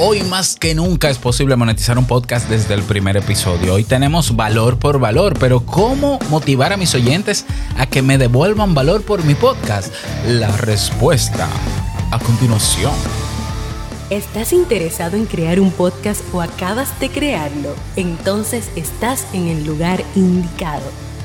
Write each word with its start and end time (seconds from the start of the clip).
Hoy 0.00 0.22
más 0.22 0.54
que 0.54 0.76
nunca 0.76 1.10
es 1.10 1.18
posible 1.18 1.56
monetizar 1.56 1.98
un 1.98 2.06
podcast 2.06 2.48
desde 2.48 2.74
el 2.74 2.84
primer 2.84 3.16
episodio. 3.16 3.74
Hoy 3.74 3.82
tenemos 3.82 4.36
valor 4.36 4.78
por 4.78 5.00
valor, 5.00 5.36
pero 5.40 5.66
¿cómo 5.66 6.20
motivar 6.30 6.72
a 6.72 6.76
mis 6.76 6.94
oyentes 6.94 7.44
a 7.76 7.84
que 7.86 8.00
me 8.00 8.16
devuelvan 8.16 8.76
valor 8.76 9.02
por 9.02 9.24
mi 9.24 9.34
podcast? 9.34 9.92
La 10.24 10.56
respuesta 10.56 11.48
a 12.12 12.18
continuación. 12.20 12.92
¿Estás 14.08 14.52
interesado 14.52 15.16
en 15.16 15.26
crear 15.26 15.58
un 15.58 15.72
podcast 15.72 16.22
o 16.32 16.42
acabas 16.42 17.00
de 17.00 17.10
crearlo? 17.10 17.74
Entonces 17.96 18.70
estás 18.76 19.26
en 19.32 19.48
el 19.48 19.66
lugar 19.66 20.04
indicado 20.14 21.07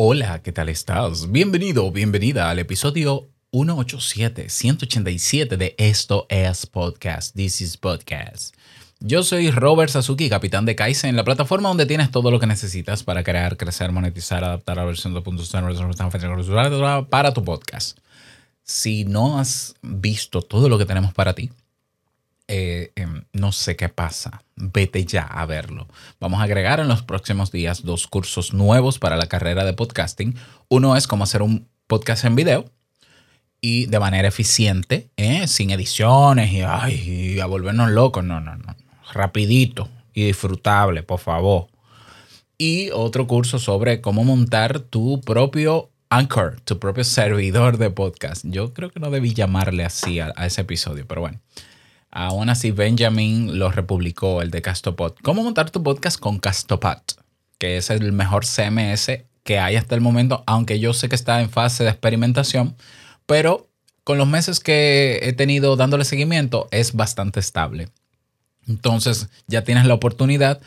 Hola, 0.00 0.42
¿qué 0.44 0.52
tal 0.52 0.68
estás? 0.68 1.32
Bienvenido 1.32 1.84
o 1.84 1.90
bienvenida 1.90 2.50
al 2.50 2.60
episodio 2.60 3.30
187, 3.50 4.48
187 4.48 5.56
de 5.56 5.74
Esto 5.76 6.28
es 6.28 6.66
Podcast. 6.66 7.34
This 7.34 7.60
is 7.60 7.76
Podcast. 7.76 8.54
Yo 9.00 9.24
soy 9.24 9.50
Robert 9.50 9.90
Sasuki, 9.90 10.28
capitán 10.28 10.66
de 10.66 10.76
Kaizen, 10.76 11.16
la 11.16 11.24
plataforma 11.24 11.70
donde 11.70 11.84
tienes 11.84 12.12
todo 12.12 12.30
lo 12.30 12.38
que 12.38 12.46
necesitas 12.46 13.02
para 13.02 13.24
crear, 13.24 13.56
crecer, 13.56 13.90
monetizar, 13.90 14.44
adaptar 14.44 14.76
la 14.76 14.84
versión 14.84 15.16
2.0 15.16 17.08
para 17.08 17.34
tu 17.34 17.44
podcast. 17.44 17.98
Si 18.62 19.04
no 19.04 19.40
has 19.40 19.74
visto 19.82 20.42
todo 20.42 20.68
lo 20.68 20.78
que 20.78 20.86
tenemos 20.86 21.12
para 21.12 21.34
ti, 21.34 21.50
eh, 22.48 22.92
em, 22.96 23.24
no 23.34 23.52
sé 23.52 23.76
qué 23.76 23.90
pasa. 23.90 24.42
Vete 24.56 25.04
ya 25.04 25.22
a 25.22 25.44
verlo. 25.44 25.86
Vamos 26.18 26.40
a 26.40 26.44
agregar 26.44 26.80
en 26.80 26.88
los 26.88 27.02
próximos 27.02 27.52
días 27.52 27.84
dos 27.84 28.06
cursos 28.06 28.54
nuevos 28.54 28.98
para 28.98 29.18
la 29.18 29.26
carrera 29.26 29.64
de 29.64 29.74
podcasting. 29.74 30.34
Uno 30.68 30.96
es 30.96 31.06
cómo 31.06 31.24
hacer 31.24 31.42
un 31.42 31.68
podcast 31.86 32.24
en 32.24 32.36
video 32.36 32.64
y 33.60 33.86
de 33.86 34.00
manera 34.00 34.28
eficiente, 34.28 35.10
¿eh? 35.16 35.46
sin 35.46 35.70
ediciones 35.70 36.50
y, 36.52 36.62
ay, 36.62 37.38
a 37.38 37.46
volvernos 37.46 37.90
locos. 37.90 38.24
No, 38.24 38.40
no, 38.40 38.56
no. 38.56 38.74
Rapidito 39.12 39.88
y 40.14 40.24
disfrutable, 40.24 41.02
por 41.02 41.20
favor. 41.20 41.68
Y 42.56 42.90
otro 42.90 43.26
curso 43.26 43.58
sobre 43.58 44.00
cómo 44.00 44.24
montar 44.24 44.80
tu 44.80 45.20
propio 45.20 45.90
Anchor, 46.08 46.58
tu 46.62 46.78
propio 46.78 47.04
servidor 47.04 47.76
de 47.76 47.90
podcast. 47.90 48.42
Yo 48.46 48.72
creo 48.72 48.90
que 48.90 49.00
no 49.00 49.10
debí 49.10 49.34
llamarle 49.34 49.84
así 49.84 50.18
a 50.18 50.30
ese 50.30 50.62
episodio, 50.62 51.06
pero 51.06 51.20
bueno. 51.20 51.40
Aún 52.10 52.48
así, 52.48 52.70
Benjamin 52.70 53.58
lo 53.58 53.70
republicó, 53.70 54.40
el 54.42 54.50
de 54.50 54.62
Castopod. 54.62 55.14
¿Cómo 55.22 55.42
montar 55.42 55.70
tu 55.70 55.82
podcast 55.82 56.18
con 56.18 56.38
Castopod? 56.38 57.02
Que 57.58 57.76
es 57.76 57.90
el 57.90 58.12
mejor 58.12 58.44
CMS 58.46 59.24
que 59.44 59.58
hay 59.58 59.76
hasta 59.76 59.94
el 59.94 60.00
momento, 60.00 60.44
aunque 60.46 60.78
yo 60.78 60.92
sé 60.92 61.08
que 61.08 61.14
está 61.14 61.40
en 61.40 61.50
fase 61.50 61.84
de 61.84 61.90
experimentación, 61.90 62.76
pero 63.26 63.68
con 64.04 64.18
los 64.18 64.26
meses 64.26 64.60
que 64.60 65.20
he 65.22 65.32
tenido 65.32 65.76
dándole 65.76 66.04
seguimiento 66.04 66.68
es 66.70 66.94
bastante 66.94 67.40
estable. 67.40 67.88
Entonces 68.66 69.28
ya 69.46 69.64
tienes 69.64 69.86
la 69.86 69.94
oportunidad 69.94 70.60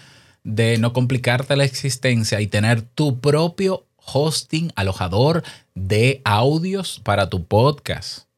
de 0.44 0.78
no 0.78 0.94
complicarte 0.94 1.56
la 1.56 1.64
existencia 1.64 2.42
y 2.42 2.48
tener 2.48 2.82
tu 2.82 3.20
propio 3.20 3.86
hosting, 3.98 4.72
alojador 4.76 5.44
de 5.76 6.22
audios 6.24 7.00
para 7.04 7.30
tu 7.30 7.46
podcast 7.46 8.31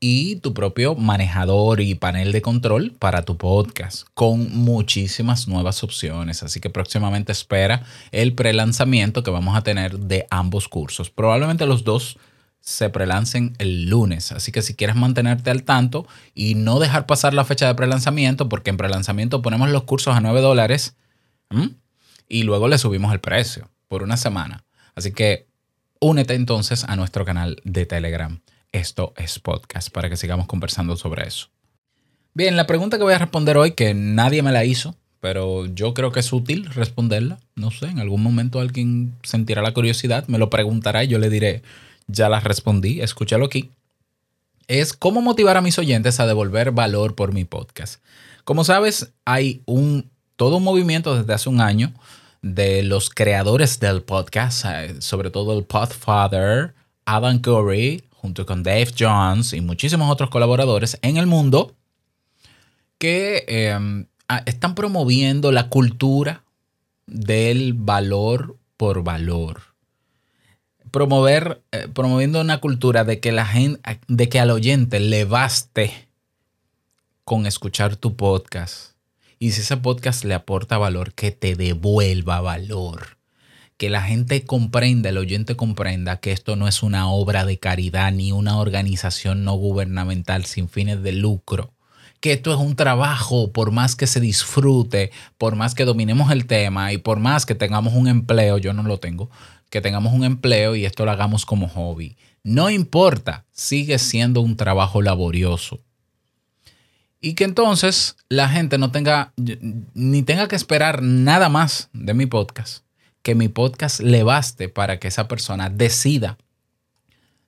y 0.00 0.36
tu 0.36 0.54
propio 0.54 0.94
manejador 0.94 1.80
y 1.80 1.94
panel 1.94 2.32
de 2.32 2.42
control 2.42 2.92
para 2.98 3.22
tu 3.22 3.36
podcast 3.36 4.06
con 4.14 4.56
muchísimas 4.56 5.48
nuevas 5.48 5.82
opciones. 5.82 6.42
Así 6.42 6.60
que 6.60 6.70
próximamente 6.70 7.32
espera 7.32 7.82
el 8.12 8.34
prelanzamiento 8.34 9.22
que 9.22 9.30
vamos 9.30 9.56
a 9.56 9.62
tener 9.62 9.98
de 9.98 10.26
ambos 10.30 10.68
cursos. 10.68 11.10
Probablemente 11.10 11.66
los 11.66 11.84
dos 11.84 12.18
se 12.60 12.90
prelancen 12.90 13.54
el 13.58 13.88
lunes. 13.88 14.30
Así 14.32 14.52
que 14.52 14.62
si 14.62 14.74
quieres 14.74 14.94
mantenerte 14.94 15.50
al 15.50 15.62
tanto 15.62 16.06
y 16.34 16.54
no 16.54 16.78
dejar 16.78 17.06
pasar 17.06 17.34
la 17.34 17.44
fecha 17.44 17.66
de 17.66 17.74
prelanzamiento, 17.74 18.48
porque 18.48 18.70
en 18.70 18.76
prelanzamiento 18.76 19.42
ponemos 19.42 19.70
los 19.70 19.84
cursos 19.84 20.14
a 20.14 20.20
9 20.20 20.40
dólares 20.40 20.94
y 22.28 22.42
luego 22.42 22.68
le 22.68 22.78
subimos 22.78 23.12
el 23.12 23.20
precio 23.20 23.70
por 23.88 24.02
una 24.02 24.16
semana. 24.16 24.64
Así 24.94 25.12
que 25.12 25.46
únete 26.00 26.34
entonces 26.34 26.84
a 26.84 26.94
nuestro 26.94 27.24
canal 27.24 27.60
de 27.64 27.86
Telegram. 27.86 28.40
Esto 28.78 29.12
es 29.16 29.40
podcast 29.40 29.90
para 29.90 30.08
que 30.08 30.16
sigamos 30.16 30.46
conversando 30.46 30.96
sobre 30.96 31.26
eso. 31.26 31.48
Bien, 32.32 32.56
la 32.56 32.68
pregunta 32.68 32.96
que 32.96 33.02
voy 33.02 33.12
a 33.12 33.18
responder 33.18 33.56
hoy, 33.56 33.72
que 33.72 33.92
nadie 33.92 34.40
me 34.40 34.52
la 34.52 34.64
hizo, 34.64 34.94
pero 35.18 35.66
yo 35.66 35.94
creo 35.94 36.12
que 36.12 36.20
es 36.20 36.32
útil 36.32 36.66
responderla. 36.66 37.40
No 37.56 37.72
sé, 37.72 37.86
en 37.86 37.98
algún 37.98 38.22
momento 38.22 38.60
alguien 38.60 39.16
sentirá 39.24 39.62
la 39.62 39.74
curiosidad, 39.74 40.28
me 40.28 40.38
lo 40.38 40.48
preguntará 40.48 41.02
y 41.02 41.08
yo 41.08 41.18
le 41.18 41.28
diré, 41.28 41.62
ya 42.06 42.28
la 42.28 42.38
respondí, 42.38 43.00
escúchalo 43.00 43.46
aquí. 43.46 43.72
Es 44.68 44.92
cómo 44.92 45.22
motivar 45.22 45.56
a 45.56 45.60
mis 45.60 45.76
oyentes 45.80 46.20
a 46.20 46.28
devolver 46.28 46.70
valor 46.70 47.16
por 47.16 47.32
mi 47.32 47.44
podcast. 47.44 48.00
Como 48.44 48.62
sabes, 48.62 49.12
hay 49.24 49.62
un 49.66 50.08
todo 50.36 50.58
un 50.58 50.62
movimiento 50.62 51.18
desde 51.18 51.34
hace 51.34 51.48
un 51.48 51.60
año 51.60 51.92
de 52.42 52.84
los 52.84 53.10
creadores 53.10 53.80
del 53.80 54.02
podcast, 54.02 54.66
eh, 54.66 55.00
sobre 55.00 55.30
todo 55.30 55.58
el 55.58 55.64
Podfather, 55.64 56.76
Adam 57.06 57.40
Curry, 57.40 58.04
junto 58.20 58.46
con 58.46 58.62
Dave 58.62 58.92
Jones 58.98 59.52
y 59.52 59.60
muchísimos 59.60 60.10
otros 60.10 60.28
colaboradores 60.28 60.98
en 61.02 61.16
el 61.16 61.26
mundo 61.26 61.76
que 62.98 63.44
em, 63.46 64.06
están 64.44 64.74
promoviendo 64.74 65.52
la 65.52 65.68
cultura 65.68 66.42
del 67.06 67.74
valor 67.74 68.56
por 68.76 69.04
valor. 69.04 69.62
Promover, 70.90 71.62
eh, 71.70 71.86
promoviendo 71.92 72.40
una 72.40 72.58
cultura 72.58 73.04
de 73.04 73.20
que 73.20 73.30
la 73.30 73.46
gente, 73.46 74.00
de 74.08 74.28
que 74.28 74.40
al 74.40 74.50
oyente 74.50 74.98
le 74.98 75.24
baste 75.24 76.08
con 77.24 77.46
escuchar 77.46 77.96
tu 77.96 78.16
podcast. 78.16 78.94
Y 79.38 79.52
si 79.52 79.60
ese 79.60 79.76
podcast 79.76 80.24
le 80.24 80.34
aporta 80.34 80.76
valor, 80.76 81.12
que 81.12 81.30
te 81.30 81.54
devuelva 81.54 82.40
valor 82.40 83.17
que 83.78 83.90
la 83.90 84.02
gente 84.02 84.44
comprenda, 84.44 85.08
el 85.08 85.18
oyente 85.18 85.54
comprenda 85.54 86.18
que 86.18 86.32
esto 86.32 86.56
no 86.56 86.66
es 86.66 86.82
una 86.82 87.08
obra 87.08 87.46
de 87.46 87.58
caridad 87.58 88.12
ni 88.12 88.32
una 88.32 88.58
organización 88.58 89.44
no 89.44 89.54
gubernamental 89.54 90.44
sin 90.46 90.68
fines 90.68 91.00
de 91.00 91.12
lucro, 91.12 91.72
que 92.20 92.32
esto 92.32 92.52
es 92.52 92.58
un 92.58 92.74
trabajo, 92.74 93.52
por 93.52 93.70
más 93.70 93.94
que 93.94 94.08
se 94.08 94.18
disfrute, 94.18 95.12
por 95.38 95.54
más 95.54 95.76
que 95.76 95.84
dominemos 95.84 96.32
el 96.32 96.46
tema 96.46 96.92
y 96.92 96.98
por 96.98 97.20
más 97.20 97.46
que 97.46 97.54
tengamos 97.54 97.94
un 97.94 98.08
empleo, 98.08 98.58
yo 98.58 98.72
no 98.72 98.82
lo 98.82 98.98
tengo, 98.98 99.30
que 99.70 99.80
tengamos 99.80 100.12
un 100.12 100.24
empleo 100.24 100.74
y 100.74 100.84
esto 100.84 101.04
lo 101.04 101.12
hagamos 101.12 101.46
como 101.46 101.68
hobby. 101.68 102.16
No 102.42 102.70
importa, 102.70 103.44
sigue 103.52 104.00
siendo 104.00 104.40
un 104.40 104.56
trabajo 104.56 105.02
laborioso. 105.02 105.80
Y 107.20 107.34
que 107.34 107.44
entonces 107.44 108.16
la 108.28 108.48
gente 108.48 108.76
no 108.76 108.90
tenga, 108.90 109.32
ni 109.94 110.22
tenga 110.22 110.48
que 110.48 110.56
esperar 110.56 111.00
nada 111.00 111.48
más 111.48 111.90
de 111.92 112.14
mi 112.14 112.26
podcast 112.26 112.87
que 113.28 113.34
mi 113.34 113.48
podcast 113.48 114.00
le 114.00 114.22
baste 114.22 114.70
para 114.70 114.98
que 114.98 115.08
esa 115.08 115.28
persona 115.28 115.68
decida 115.68 116.38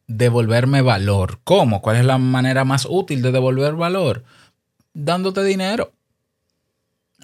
devolverme 0.06 0.82
valor. 0.82 1.40
¿Cómo? 1.42 1.80
¿Cuál 1.80 1.96
es 1.96 2.04
la 2.04 2.18
manera 2.18 2.66
más 2.66 2.86
útil 2.86 3.22
de 3.22 3.32
devolver 3.32 3.76
valor? 3.76 4.22
Dándote 4.92 5.42
dinero. 5.42 5.94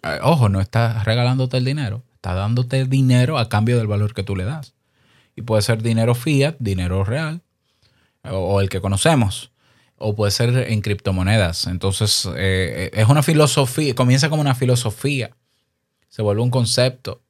Eh, 0.03 0.21
ojo, 0.23 0.49
no 0.49 0.63
estás 0.63 1.05
regalándote 1.05 1.59
el 1.59 1.67
dinero, 1.67 2.03
está 2.15 2.33
dándote 2.33 2.87
dinero 2.87 3.37
a 3.37 3.51
cambio 3.51 3.77
del 3.77 3.89
valor 3.89 4.15
que 4.15 4.23
tú 4.23 4.35
le 4.35 4.45
das. 4.45 4.73
Y 5.35 5.43
puede 5.43 5.61
ser 5.61 5.83
dinero 5.83 6.15
fiat, 6.15 6.57
dinero 6.59 7.05
real, 7.05 7.43
o, 8.23 8.63
el 8.63 8.71
que 8.71 8.81
conocemos, 8.81 9.53
o 9.99 10.17
puede 10.17 10.31
ser 10.31 10.73
en 10.73 10.81
criptomonedas. 10.81 11.67
Entonces, 11.67 12.27
eh, 12.35 12.91
es 12.95 13.07
una 13.07 13.23
filosofía, 13.23 13.95
comienza 13.95 14.31
como 14.31 14.41
una 14.41 14.55
filosofía, 14.55 15.37
se 16.09 16.23
vuelve 16.23 16.41
un 16.41 16.51
concepto 16.51 17.21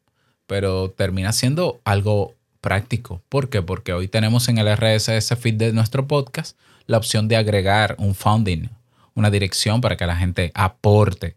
pero 0.47 0.91
termina 0.91 1.33
siendo 1.33 1.81
algo 1.85 2.35
práctico. 2.61 3.23
¿Por 3.29 3.49
qué? 3.49 3.63
Porque 3.63 3.93
hoy 3.93 4.09
tenemos 4.09 4.49
en 4.49 4.59
el 4.59 4.75
RSS 4.77 5.37
feed 5.39 5.55
de 5.55 5.73
nuestro 5.73 6.07
podcast 6.07 6.59
la 6.87 6.99
opción 6.99 7.29
de 7.29 7.37
agregar 7.37 7.97
un 7.99 8.15
founding, 8.15 8.69
una 9.15 9.31
dirección 9.31 9.81
para 9.81 9.97
que 9.97 10.07
la 10.07 10.17
gente 10.17 10.53
aporte, 10.55 11.37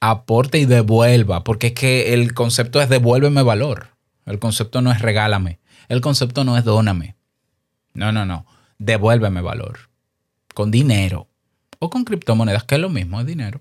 aporte 0.00 0.58
y 0.58 0.66
devuelva, 0.66 1.44
porque 1.44 1.68
es 1.68 1.72
que 1.72 2.14
el 2.14 2.34
concepto 2.34 2.80
es 2.80 2.88
devuélveme 2.88 3.42
valor. 3.42 3.88
El 4.26 4.38
concepto 4.38 4.82
no 4.82 4.90
es 4.90 5.00
regálame. 5.00 5.58
El 5.88 6.00
concepto 6.00 6.44
no 6.44 6.58
es 6.58 6.64
dóname. 6.64 7.16
No, 7.94 8.12
no, 8.12 8.26
no. 8.26 8.44
Devuélveme 8.78 9.40
valor. 9.40 9.90
Con 10.52 10.70
dinero 10.70 11.28
o 11.78 11.90
con 11.90 12.04
criptomonedas, 12.04 12.64
que 12.64 12.74
es 12.74 12.80
lo 12.80 12.90
mismo, 12.90 13.20
es 13.20 13.26
dinero. 13.26 13.60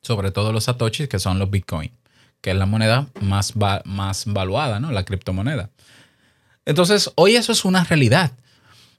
sobre 0.00 0.32
todo 0.32 0.52
los 0.52 0.64
satoshis, 0.64 1.08
que 1.08 1.20
son 1.20 1.38
los 1.38 1.48
bitcoin, 1.48 1.92
que 2.42 2.50
es 2.50 2.56
la 2.56 2.66
moneda 2.66 3.08
más, 3.22 3.54
más 3.84 4.24
valuada, 4.26 4.80
¿no? 4.80 4.92
La 4.92 5.04
criptomoneda. 5.04 5.70
Entonces, 6.66 7.10
hoy 7.14 7.36
eso 7.36 7.52
es 7.52 7.64
una 7.64 7.84
realidad. 7.84 8.32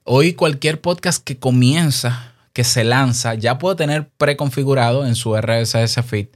Hoy 0.02 0.32
cualquier 0.32 0.80
podcast 0.80 1.22
que 1.22 1.38
comienza, 1.38 2.32
que 2.52 2.64
se 2.64 2.82
lanza, 2.82 3.34
ya 3.34 3.58
puede 3.58 3.76
tener 3.76 4.08
preconfigurado 4.08 5.06
en 5.06 5.14
su 5.14 5.36
RSS 5.36 6.02
feed 6.04 6.26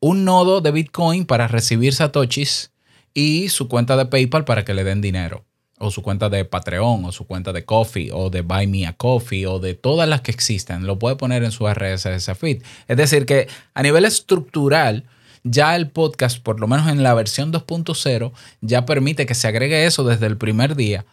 un 0.00 0.24
nodo 0.24 0.60
de 0.60 0.70
Bitcoin 0.70 1.24
para 1.24 1.48
recibir 1.48 1.94
satoshis 1.94 2.70
y 3.14 3.48
su 3.48 3.68
cuenta 3.68 3.96
de 3.96 4.06
PayPal 4.06 4.44
para 4.44 4.64
que 4.64 4.74
le 4.74 4.84
den 4.84 5.00
dinero. 5.00 5.44
O 5.78 5.90
su 5.90 6.02
cuenta 6.02 6.28
de 6.30 6.44
Patreon, 6.44 7.04
o 7.04 7.12
su 7.12 7.26
cuenta 7.26 7.52
de 7.52 7.64
Coffee, 7.64 8.10
o 8.12 8.30
de 8.30 8.40
Buy 8.40 8.66
Me 8.66 8.86
a 8.86 8.94
Coffee, 8.94 9.46
o 9.46 9.58
de 9.58 9.74
todas 9.74 10.08
las 10.08 10.22
que 10.22 10.30
existen. 10.30 10.86
Lo 10.86 10.98
puede 10.98 11.16
poner 11.16 11.44
en 11.44 11.50
su 11.50 11.68
RSS 11.68 12.34
feed. 12.38 12.62
Es 12.88 12.96
decir, 12.96 13.26
que 13.26 13.48
a 13.74 13.82
nivel 13.82 14.06
estructural, 14.06 15.04
ya 15.46 15.76
el 15.76 15.88
podcast, 15.88 16.42
por 16.42 16.60
lo 16.60 16.66
menos 16.66 16.88
en 16.88 17.02
la 17.02 17.14
versión 17.14 17.52
2.0, 17.52 18.32
ya 18.60 18.84
permite 18.84 19.26
que 19.26 19.34
se 19.34 19.48
agregue 19.48 19.86
eso 19.86 20.04
desde 20.04 20.26
el 20.26 20.36
primer 20.36 20.74
día. 20.74 21.06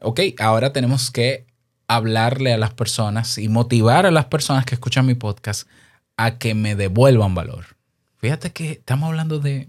Ok, 0.00 0.20
ahora 0.38 0.72
tenemos 0.72 1.10
que 1.10 1.46
hablarle 1.88 2.52
a 2.52 2.58
las 2.58 2.72
personas 2.72 3.38
y 3.38 3.48
motivar 3.48 4.06
a 4.06 4.10
las 4.10 4.24
personas 4.26 4.64
que 4.64 4.74
escuchan 4.74 5.06
mi 5.06 5.14
podcast 5.14 5.68
a 6.16 6.38
que 6.38 6.54
me 6.54 6.74
devuelvan 6.74 7.34
valor. 7.34 7.76
Fíjate 8.18 8.50
que 8.52 8.72
estamos 8.72 9.08
hablando 9.08 9.38
de 9.38 9.68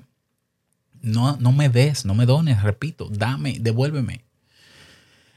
no, 1.01 1.37
no 1.37 1.51
me 1.51 1.69
des, 1.69 2.05
no 2.05 2.15
me 2.15 2.25
dones, 2.25 2.63
repito, 2.63 3.09
dame, 3.11 3.57
devuélveme. 3.59 4.23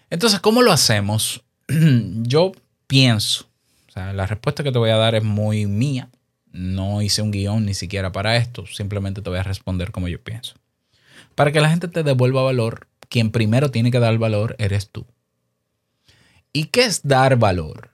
Entonces, 0.08 0.40
¿cómo 0.40 0.62
lo 0.62 0.72
hacemos? 0.72 1.42
Yo 2.22 2.52
pienso, 2.86 3.46
o 3.88 3.92
sea, 3.92 4.12
la 4.12 4.26
respuesta 4.26 4.62
que 4.62 4.72
te 4.72 4.78
voy 4.78 4.90
a 4.90 4.96
dar 4.96 5.14
es 5.14 5.24
muy 5.24 5.66
mía, 5.66 6.08
no 6.52 7.02
hice 7.02 7.22
un 7.22 7.30
guion 7.30 7.64
ni 7.64 7.74
siquiera 7.74 8.12
para 8.12 8.36
esto, 8.36 8.66
simplemente 8.66 9.22
te 9.22 9.30
voy 9.30 9.38
a 9.38 9.44
responder 9.44 9.90
como 9.92 10.08
yo 10.08 10.20
pienso. 10.20 10.54
Para 11.34 11.52
que 11.52 11.60
la 11.60 11.70
gente 11.70 11.88
te 11.88 12.02
devuelva 12.02 12.42
valor, 12.42 12.88
quien 13.08 13.30
primero 13.30 13.70
tiene 13.70 13.90
que 13.90 14.00
dar 14.00 14.16
valor 14.18 14.56
eres 14.58 14.90
tú. 14.90 15.06
¿Y 16.52 16.66
qué 16.66 16.84
es 16.84 17.02
dar 17.06 17.36
valor? 17.36 17.90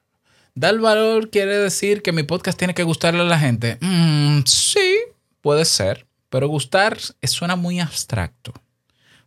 Dar 0.55 0.79
valor 0.79 1.29
quiere 1.31 1.59
decir 1.59 2.03
que 2.03 2.13
mi 2.13 2.23
podcast 2.23 2.59
tiene 2.59 2.75
que 2.75 2.83
gustarle 2.83 3.21
a 3.21 3.25
la 3.25 3.39
gente. 3.39 3.77
Mm, 3.83 4.41
sí, 4.47 4.97
puede 5.43 5.67
ser, 5.67 6.07
pero 6.31 6.49
gustar 6.49 6.99
suena 7.23 7.57
muy 7.57 7.81
abstracto. 7.81 8.55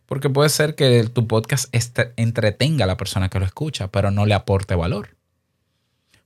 Porque 0.06 0.28
puede 0.28 0.48
ser 0.48 0.74
que 0.74 1.04
tu 1.04 1.28
podcast 1.28 1.72
entretenga 2.16 2.84
a 2.84 2.88
la 2.88 2.96
persona 2.96 3.28
que 3.28 3.38
lo 3.38 3.44
escucha, 3.44 3.88
pero 3.92 4.10
no 4.10 4.26
le 4.26 4.34
aporte 4.34 4.74
valor. 4.74 5.16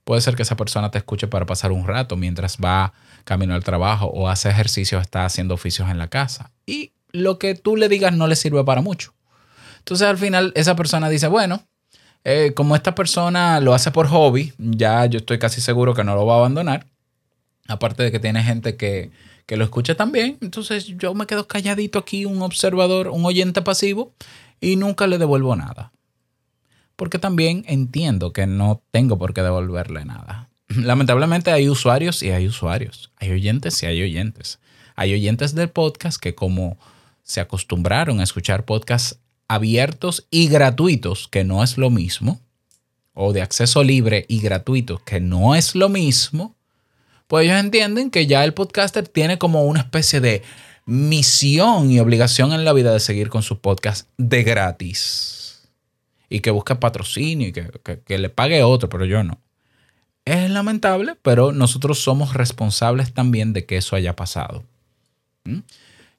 Puede 0.05 0.21
ser 0.21 0.35
que 0.35 0.43
esa 0.43 0.55
persona 0.55 0.91
te 0.91 0.99
escuche 0.99 1.27
para 1.27 1.47
pasar 1.47 1.71
un 1.71 1.87
rato 1.87 2.15
mientras 2.15 2.57
va 2.63 2.93
camino 3.23 3.55
al 3.55 3.63
trabajo 3.63 4.05
o 4.05 4.29
hace 4.29 4.49
ejercicio, 4.49 4.99
está 4.99 5.25
haciendo 5.25 5.55
oficios 5.55 5.89
en 5.89 5.97
la 5.97 6.09
casa. 6.09 6.51
Y 6.67 6.93
lo 7.11 7.39
que 7.39 7.55
tú 7.55 7.75
le 7.75 7.89
digas 7.89 8.13
no 8.13 8.27
le 8.27 8.35
sirve 8.35 8.63
para 8.63 8.81
mucho. 8.81 9.15
Entonces 9.79 10.07
al 10.07 10.19
final 10.19 10.53
esa 10.55 10.75
persona 10.75 11.09
dice, 11.09 11.27
bueno, 11.27 11.67
eh, 12.23 12.53
como 12.55 12.75
esta 12.75 12.93
persona 12.93 13.59
lo 13.59 13.73
hace 13.73 13.89
por 13.89 14.07
hobby, 14.07 14.53
ya 14.59 15.07
yo 15.07 15.17
estoy 15.17 15.39
casi 15.39 15.59
seguro 15.59 15.95
que 15.95 16.03
no 16.03 16.13
lo 16.13 16.27
va 16.27 16.35
a 16.35 16.37
abandonar. 16.37 16.85
Aparte 17.67 18.03
de 18.03 18.11
que 18.11 18.19
tiene 18.19 18.43
gente 18.43 18.77
que, 18.77 19.09
que 19.47 19.57
lo 19.57 19.63
escucha 19.63 19.95
también, 19.95 20.37
entonces 20.39 20.85
yo 20.85 21.15
me 21.15 21.25
quedo 21.25 21.47
calladito 21.47 21.97
aquí, 21.97 22.25
un 22.25 22.43
observador, 22.43 23.07
un 23.07 23.25
oyente 23.25 23.63
pasivo, 23.63 24.13
y 24.61 24.75
nunca 24.75 25.07
le 25.07 25.17
devuelvo 25.17 25.55
nada 25.55 25.91
porque 26.95 27.19
también 27.19 27.63
entiendo 27.67 28.33
que 28.33 28.47
no 28.47 28.81
tengo 28.91 29.17
por 29.17 29.33
qué 29.33 29.41
devolverle 29.41 30.05
nada. 30.05 30.49
Lamentablemente 30.67 31.51
hay 31.51 31.69
usuarios 31.69 32.23
y 32.23 32.31
hay 32.31 32.47
usuarios, 32.47 33.11
hay 33.17 33.31
oyentes 33.31 33.81
y 33.83 33.85
hay 33.85 34.01
oyentes. 34.01 34.59
Hay 34.95 35.13
oyentes 35.13 35.53
del 35.53 35.69
podcast 35.69 36.19
que 36.21 36.35
como 36.35 36.77
se 37.23 37.41
acostumbraron 37.41 38.19
a 38.19 38.23
escuchar 38.23 38.65
podcasts 38.65 39.19
abiertos 39.47 40.25
y 40.31 40.47
gratuitos, 40.47 41.27
que 41.27 41.43
no 41.43 41.63
es 41.63 41.77
lo 41.77 41.89
mismo, 41.89 42.39
o 43.13 43.33
de 43.33 43.41
acceso 43.41 43.83
libre 43.83 44.25
y 44.27 44.39
gratuito, 44.39 45.01
que 45.03 45.19
no 45.19 45.55
es 45.55 45.75
lo 45.75 45.89
mismo, 45.89 46.55
pues 47.27 47.45
ellos 47.45 47.59
entienden 47.59 48.09
que 48.09 48.27
ya 48.27 48.43
el 48.43 48.53
podcaster 48.53 49.07
tiene 49.07 49.37
como 49.37 49.63
una 49.63 49.81
especie 49.81 50.21
de 50.21 50.43
misión 50.85 51.91
y 51.91 51.99
obligación 51.99 52.53
en 52.53 52.63
la 52.63 52.73
vida 52.73 52.93
de 52.93 52.99
seguir 52.99 53.29
con 53.29 53.43
su 53.43 53.59
podcast 53.59 54.07
de 54.17 54.43
gratis 54.43 55.44
y 56.29 56.39
que 56.39 56.51
busque 56.51 56.75
patrocinio 56.75 57.47
y 57.47 57.51
que, 57.51 58.17
le 58.17 58.29
pague 58.29 58.63
otro, 58.63 58.89
pero 58.89 59.05
yo 59.05 59.23
no. 59.23 59.39
Es 60.25 60.49
lamentable, 60.49 61.15
pero 61.21 61.51
nosotros 61.51 61.99
somos 61.99 62.33
responsables 62.33 63.13
también 63.13 63.53
de 63.53 63.65
que 63.65 63.77
eso 63.77 63.95
haya 63.95 64.15
pasado. 64.15 64.63
¿Mm? 65.43 65.59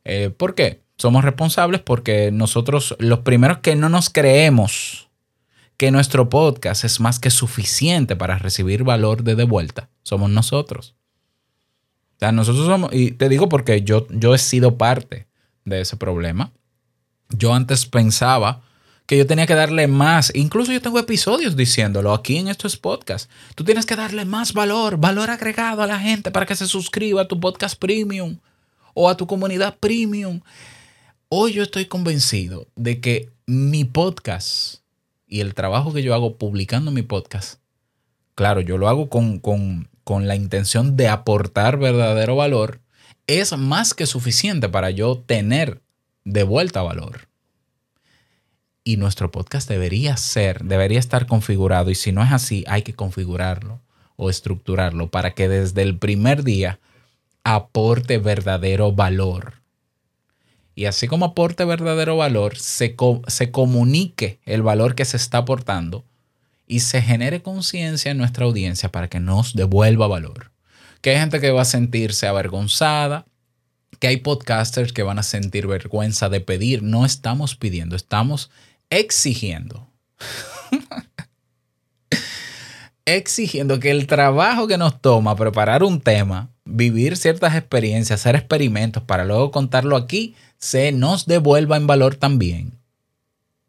Eh, 0.05 0.31
¿Por 0.31 0.55
qué? 0.55 0.83
Somos 0.97 1.25
responsables 1.25 1.81
porque 1.81 2.31
nosotros, 2.31 2.95
los 2.99 3.21
primeros 3.21 3.59
que 3.59 3.75
no 3.75 3.89
nos 3.89 4.09
creemos 4.09 5.09
que 5.77 5.91
nuestro 5.91 6.31
podcast 6.31 6.85
es 6.85 7.01
más 7.01 7.19
que 7.19 7.31
suficiente 7.31 8.17
para 8.17 8.39
recibir 8.39 8.85
valor 8.85 9.25
de, 9.25 9.35
de 9.35 9.45
vuelta, 9.45 9.91
somos 10.03 10.31
nosotros. 10.31 10.95
O 12.17 12.19
sea, 12.19 12.33
nosotros 12.33 12.67
somos, 12.67 12.95
y 12.95 13.11
te 13.11 13.29
digo 13.29 13.49
porque 13.49 13.83
yo, 13.83 14.07
yo 14.09 14.35
he 14.35 14.39
sido 14.39 14.79
parte 14.79 15.27
de 15.67 15.83
ese 15.83 15.97
problema. 15.99 16.53
Yo 17.29 17.53
antes 17.53 17.85
pensaba 17.85 18.63
que 19.07 19.17
yo 19.17 19.27
tenía 19.27 19.47
que 19.47 19.55
darle 19.55 19.87
más. 19.87 20.33
Incluso 20.35 20.73
yo 20.73 20.83
tengo 20.83 20.99
episodios 20.99 21.57
diciéndolo 21.57 22.13
aquí 22.13 22.37
en 22.37 22.49
estos 22.49 22.77
podcasts. 22.77 23.29
Tú 23.55 23.65
tienes 23.65 23.87
que 23.87 23.97
darle 23.97 24.25
más 24.25 24.53
valor, 24.53 24.99
valor 24.99 25.31
agregado 25.31 25.83
a 25.83 25.87
la 25.87 25.99
gente 25.99 26.31
para 26.31 26.47
que 26.47 26.57
se 26.57 26.67
suscriba 26.67 27.23
a 27.23 27.29
tu 27.29 27.39
podcast 27.39 27.79
premium 27.79 28.39
o 28.95 29.09
a 29.09 29.17
tu 29.17 29.27
comunidad 29.27 29.79
premium. 29.79 30.41
Hoy 31.29 31.53
yo 31.53 31.63
estoy 31.63 31.87
convencido 31.87 32.67
de 32.75 33.01
que 33.01 33.31
mi 33.47 33.85
podcast 33.85 34.81
y 35.29 35.41
el 35.41 35.55
trabajo 35.55 35.93
que 35.93 36.03
yo 36.03 36.15
hago 36.15 36.37
publicando 36.37 36.91
mi 36.91 37.03
podcast, 37.03 37.61
claro, 38.35 38.61
yo 38.61 38.79
lo 38.79 38.89
hago 38.89 39.09
con, 39.09 39.39
con, 39.39 39.89
con 40.05 40.29
la 40.29 40.37
intención 40.37 40.97
de 40.97 41.09
aportar 41.09 41.79
verdadero 41.79 42.37
valor, 42.37 42.81
es 43.27 43.57
más 43.57 43.93
que 43.93 44.07
suficiente 44.07 44.69
para 44.69 44.91
yo 44.91 45.19
tener 45.19 45.81
de 46.25 46.45
vuelta 46.45 46.83
valor 46.83 47.29
y 48.87 48.99
nuestro 48.99 49.33
podcast 49.33 49.69
debería 49.69 50.17
ser, 50.17 50.63
debería 50.63 51.01
estar 51.01 51.27
configurado 51.27 51.91
y 51.91 51.97
si 51.97 52.13
no 52.13 52.23
es 52.23 52.31
así, 52.31 52.65
hay 52.69 52.83
que 52.83 52.95
configurarlo 52.95 53.81
o 54.15 54.31
estructurarlo 54.31 55.11
para 55.11 55.35
que 55.35 55.49
desde 55.49 55.83
el 55.83 55.99
primer 55.99 56.45
día 56.45 56.79
aporte 57.43 58.19
verdadero 58.19 58.93
valor. 58.93 59.55
Y 60.77 60.85
así 60.85 61.09
como 61.09 61.25
aporte 61.25 61.65
verdadero 61.65 62.17
valor, 62.17 62.59
se, 62.59 62.95
se 63.27 63.51
comunique 63.51 64.39
el 64.45 64.63
valor 64.63 64.95
que 64.95 65.05
se 65.05 65.17
está 65.17 65.39
aportando 65.39 66.05
y 66.69 66.79
se 66.79 67.03
genere 67.03 67.43
conciencia 67.43 68.13
en 68.13 68.19
nuestra 68.19 68.45
audiencia 68.45 68.93
para 68.93 69.09
que 69.09 69.19
nos 69.19 69.55
devuelva 69.55 70.07
valor. 70.07 70.53
Que 71.01 71.11
hay 71.11 71.19
gente 71.19 71.41
que 71.41 71.51
va 71.51 71.63
a 71.63 71.65
sentirse 71.65 72.29
avergonzada, 72.29 73.27
que 73.99 74.07
hay 74.07 74.19
podcasters 74.19 74.93
que 74.93 75.03
van 75.03 75.19
a 75.19 75.25
sentir 75.25 75.67
vergüenza 75.67 76.29
de 76.29 76.41
pedir. 76.41 76.85
No 76.85 77.05
estamos 77.05 77.57
pidiendo, 77.57 77.97
estamos 77.97 78.49
exigiendo, 78.91 79.91
exigiendo 83.05 83.81
que 83.81 83.91
el 83.91 84.07
trabajo 84.07 84.67
que 84.67 84.79
nos 84.79 85.01
toma 85.01 85.37
preparar 85.37 85.83
un 85.83 86.01
tema, 86.01 86.51
vivir 86.65 87.17
ciertas 87.17 87.55
experiencias, 87.55 88.21
hacer 88.21 88.37
experimentos 88.37 89.03
para 89.03 89.25
luego 89.25 89.51
contarlo 89.51 89.97
aquí, 89.97 90.35
se 90.59 90.93
nos 90.93 91.27
devuelva 91.27 91.77
en 91.77 91.87
valor 91.87 92.17
también. 92.17 92.79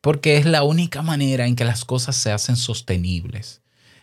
Porque 0.01 0.38
es 0.38 0.45
la 0.45 0.63
única 0.63 1.01
manera 1.01 1.47
en 1.47 1.55
que 1.55 1.65
las 1.65 1.83
cosas 1.83 2.15
se 2.15 2.31
hacen 2.31 2.55
sostenibles. 2.55 3.62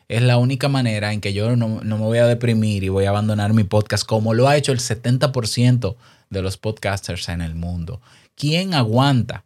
Es 0.08 0.20
la 0.20 0.36
única 0.36 0.68
manera 0.68 1.12
en 1.12 1.20
que 1.20 1.32
yo 1.32 1.56
no, 1.56 1.80
no 1.82 1.98
me 1.98 2.04
voy 2.04 2.18
a 2.18 2.26
deprimir 2.26 2.84
y 2.84 2.90
voy 2.90 3.06
a 3.06 3.10
abandonar 3.10 3.54
mi 3.54 3.64
podcast 3.64 4.04
como 4.04 4.34
lo 4.34 4.48
ha 4.48 4.56
hecho 4.56 4.72
el 4.72 4.80
70% 4.80 5.96
de 6.28 6.42
los 6.42 6.58
podcasters 6.58 7.28
en 7.30 7.40
el 7.40 7.54
mundo. 7.54 8.02
¿Quién 8.34 8.74
aguanta 8.74 9.44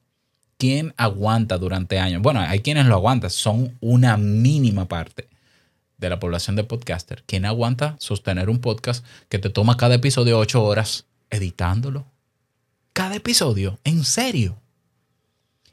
¿quién 0.58 0.92
aguanta 0.96 1.56
durante 1.56 1.98
años? 1.98 2.20
Bueno, 2.20 2.40
hay 2.40 2.60
quienes 2.60 2.86
lo 2.86 2.96
aguantan, 2.96 3.30
son 3.30 3.76
una 3.80 4.16
mínima 4.16 4.86
parte 4.86 5.28
de 5.96 6.10
la 6.10 6.20
población 6.20 6.56
de 6.56 6.64
podcaster. 6.64 7.24
¿Quién 7.26 7.46
aguanta 7.46 7.96
sostener 7.98 8.50
un 8.50 8.58
podcast 8.58 9.04
que 9.28 9.38
te 9.38 9.50
toma 9.50 9.76
cada 9.76 9.94
episodio 9.94 10.38
ocho 10.38 10.62
horas 10.62 11.06
editándolo? 11.30 12.06
Cada 12.92 13.16
episodio, 13.16 13.78
en 13.84 14.04
serio. 14.04 14.58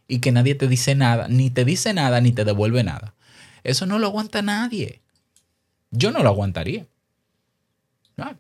Y 0.07 0.19
que 0.19 0.31
nadie 0.31 0.55
te 0.55 0.67
dice 0.67 0.95
nada, 0.95 1.27
ni 1.27 1.49
te 1.49 1.65
dice 1.65 1.93
nada, 1.93 2.21
ni 2.21 2.31
te 2.31 2.45
devuelve 2.45 2.83
nada. 2.83 3.15
Eso 3.63 3.87
no 3.87 3.97
lo 3.97 4.07
aguanta 4.07 4.41
nadie. 4.43 5.01
Yo 5.89 6.11
no 6.11 6.21
lo 6.21 6.29
aguantaría. 6.29 6.85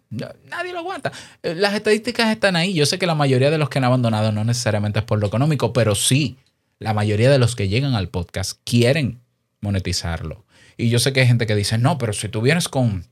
Nadie 0.09 0.73
lo 0.73 0.79
aguanta. 0.79 1.11
Eh, 1.43 1.55
las 1.55 1.73
estadísticas 1.73 2.31
están 2.31 2.55
ahí. 2.55 2.73
Yo 2.73 2.85
sé 2.85 2.97
que 2.97 3.05
la 3.05 3.15
mayoría 3.15 3.51
de 3.51 3.57
los 3.57 3.69
que 3.69 3.79
han 3.79 3.83
abandonado 3.83 4.31
no 4.31 4.43
necesariamente 4.43 4.99
es 4.99 5.05
por 5.05 5.19
lo 5.19 5.27
económico, 5.27 5.73
pero 5.73 5.95
sí, 5.95 6.37
la 6.79 6.93
mayoría 6.93 7.29
de 7.29 7.39
los 7.39 7.55
que 7.55 7.67
llegan 7.67 7.95
al 7.95 8.09
podcast 8.09 8.59
quieren 8.63 9.19
monetizarlo. 9.61 10.45
Y 10.77 10.89
yo 10.89 10.99
sé 10.99 11.13
que 11.13 11.21
hay 11.21 11.27
gente 11.27 11.47
que 11.47 11.55
dice, 11.55 11.77
no, 11.77 11.97
pero 11.97 12.13
si 12.13 12.29
tú 12.29 12.41
vienes 12.41 12.67
con, 12.67 13.07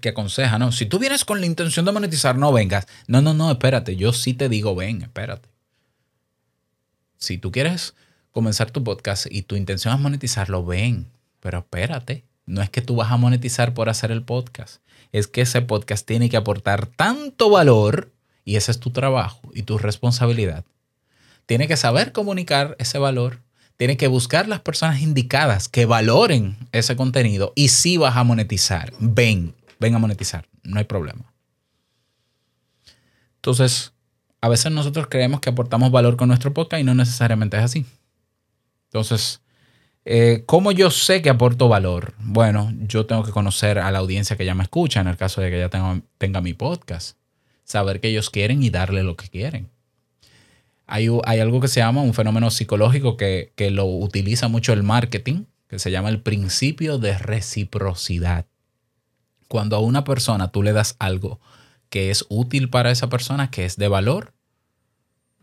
que 0.00 0.10
aconseja, 0.10 0.58
¿no? 0.58 0.72
Si 0.72 0.86
tú 0.86 0.98
vienes 0.98 1.24
con 1.24 1.40
la 1.40 1.46
intención 1.46 1.84
de 1.84 1.92
monetizar, 1.92 2.36
no 2.36 2.52
vengas. 2.52 2.86
No, 3.06 3.22
no, 3.22 3.34
no, 3.34 3.50
espérate. 3.50 3.96
Yo 3.96 4.12
sí 4.12 4.34
te 4.34 4.48
digo, 4.48 4.74
ven, 4.74 5.02
espérate. 5.02 5.48
Si 7.18 7.38
tú 7.38 7.52
quieres 7.52 7.94
comenzar 8.32 8.70
tu 8.70 8.82
podcast 8.82 9.26
y 9.30 9.42
tu 9.42 9.56
intención 9.56 9.94
es 9.94 10.00
monetizarlo, 10.00 10.64
ven. 10.64 11.08
Pero 11.40 11.58
espérate. 11.58 12.24
No 12.46 12.62
es 12.62 12.70
que 12.70 12.82
tú 12.82 12.96
vas 12.96 13.10
a 13.10 13.16
monetizar 13.16 13.74
por 13.74 13.88
hacer 13.88 14.10
el 14.10 14.22
podcast. 14.22 14.82
Es 15.12 15.26
que 15.26 15.42
ese 15.42 15.62
podcast 15.62 16.06
tiene 16.06 16.28
que 16.28 16.36
aportar 16.36 16.86
tanto 16.86 17.50
valor 17.50 18.12
y 18.44 18.56
ese 18.56 18.70
es 18.70 18.80
tu 18.80 18.90
trabajo 18.90 19.50
y 19.54 19.62
tu 19.62 19.78
responsabilidad. 19.78 20.64
Tiene 21.46 21.68
que 21.68 21.76
saber 21.76 22.12
comunicar 22.12 22.76
ese 22.78 22.98
valor. 22.98 23.40
Tiene 23.76 23.96
que 23.96 24.06
buscar 24.06 24.48
las 24.48 24.60
personas 24.60 25.00
indicadas 25.02 25.68
que 25.68 25.86
valoren 25.86 26.56
ese 26.72 26.96
contenido 26.96 27.52
y 27.54 27.68
si 27.68 27.96
vas 27.96 28.16
a 28.16 28.24
monetizar. 28.24 28.92
Ven, 28.98 29.54
ven 29.78 29.94
a 29.94 29.98
monetizar. 29.98 30.48
No 30.62 30.78
hay 30.78 30.84
problema. 30.84 31.32
Entonces, 33.36 33.92
a 34.40 34.48
veces 34.48 34.72
nosotros 34.72 35.08
creemos 35.10 35.40
que 35.40 35.50
aportamos 35.50 35.90
valor 35.90 36.16
con 36.16 36.28
nuestro 36.28 36.54
podcast 36.54 36.80
y 36.80 36.84
no 36.84 36.94
necesariamente 36.94 37.56
es 37.58 37.64
así. 37.64 37.86
Entonces, 38.86 39.41
eh, 40.04 40.42
¿cómo 40.46 40.72
yo 40.72 40.90
sé 40.90 41.22
que 41.22 41.30
aporto 41.30 41.68
valor? 41.68 42.14
Bueno, 42.18 42.72
yo 42.80 43.06
tengo 43.06 43.22
que 43.22 43.30
conocer 43.30 43.78
a 43.78 43.90
la 43.90 43.98
audiencia 43.98 44.36
que 44.36 44.44
ya 44.44 44.54
me 44.54 44.64
escucha 44.64 45.00
en 45.00 45.08
el 45.08 45.16
caso 45.16 45.40
de 45.40 45.50
que 45.50 45.58
ya 45.58 45.70
tenga 46.18 46.40
mi 46.40 46.54
podcast 46.54 47.16
saber 47.64 48.00
que 48.00 48.08
ellos 48.08 48.30
quieren 48.30 48.62
y 48.62 48.70
darle 48.70 49.02
lo 49.02 49.16
que 49.16 49.28
quieren. 49.28 49.70
Hay, 50.86 51.06
algo 51.06 51.60
que 51.60 51.68
se 51.68 51.80
llama 51.80 52.02
un 52.02 52.12
fenómeno 52.12 52.50
psicológico 52.50 53.16
que, 53.16 53.52
que 53.56 53.70
lo 53.70 53.86
utiliza 53.86 54.48
mucho 54.48 54.72
el 54.72 54.82
marketing, 54.82 55.44
que 55.68 55.78
se 55.78 55.90
llama 55.90 56.10
el 56.10 56.20
principio 56.20 56.98
de 56.98 57.16
reciprocidad. 57.16 58.46
Cuando 59.48 59.76
a 59.76 59.80
una 59.80 60.04
persona 60.04 60.48
tú 60.48 60.62
le 60.62 60.72
das 60.72 60.96
algo 60.98 61.40
que 61.88 62.10
es 62.10 62.26
útil 62.28 62.68
para 62.68 62.90
esa 62.90 63.08
persona, 63.08 63.50
que 63.50 63.64
es 63.64 63.76
de 63.76 63.88
valor, 63.88 64.34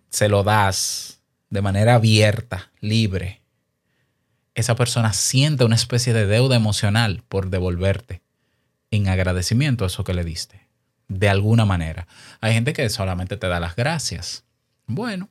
se 0.09 0.29
lo 0.29 0.43
das 0.43 1.21
de 1.49 1.61
manera 1.61 1.95
abierta, 1.95 2.71
libre. 2.79 3.38
Esa 4.59 4.75
persona 4.75 5.13
siente 5.13 5.63
una 5.63 5.75
especie 5.75 6.11
de 6.11 6.25
deuda 6.25 6.57
emocional 6.57 7.23
por 7.29 7.49
devolverte 7.49 8.21
en 8.91 9.07
agradecimiento 9.07 9.85
a 9.85 9.87
eso 9.87 10.03
que 10.03 10.13
le 10.13 10.25
diste 10.25 10.67
de 11.07 11.29
alguna 11.29 11.63
manera. 11.63 12.07
Hay 12.41 12.53
gente 12.53 12.73
que 12.73 12.89
solamente 12.89 13.37
te 13.37 13.47
da 13.47 13.61
las 13.61 13.77
gracias. 13.77 14.43
Bueno, 14.85 15.29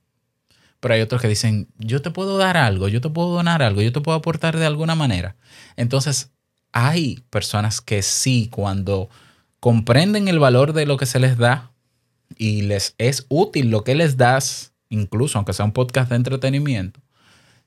pero 0.81 0.95
hay 0.95 1.03
otros 1.03 1.21
que 1.21 1.29
dicen, 1.29 1.69
yo 1.77 2.01
te 2.01 2.11
puedo 2.11 2.39
dar 2.39 2.57
algo, 2.57 2.89
yo 2.89 3.03
te 3.03 3.11
puedo 3.11 3.29
donar 3.29 3.63
algo, 3.63 3.83
yo 3.83 3.93
te 3.93 4.01
puedo 4.01 4.17
aportar 4.17 4.57
de 4.57 4.65
alguna 4.65 4.95
manera. 4.95 5.37
Entonces, 5.77 6.31
hay 6.73 7.23
personas 7.29 7.83
que 7.83 8.01
sí, 8.01 8.49
cuando 8.51 9.11
comprenden 9.61 10.29
el 10.29 10.39
valor 10.39 10.73
de 10.73 10.87
lo 10.87 10.97
que 10.97 11.05
se 11.05 11.21
les 11.21 11.37
da 11.37 11.71
y 12.39 12.63
les 12.63 12.95
es 12.97 13.27
útil 13.29 13.69
lo 13.69 13.85
que 13.85 13.95
les 13.95 14.17
das, 14.17 14.73
incluso 14.89 15.37
aunque 15.37 15.53
sea 15.53 15.67
un 15.67 15.73
podcast 15.73 16.09
de 16.09 16.17
entretenimiento, 16.17 16.99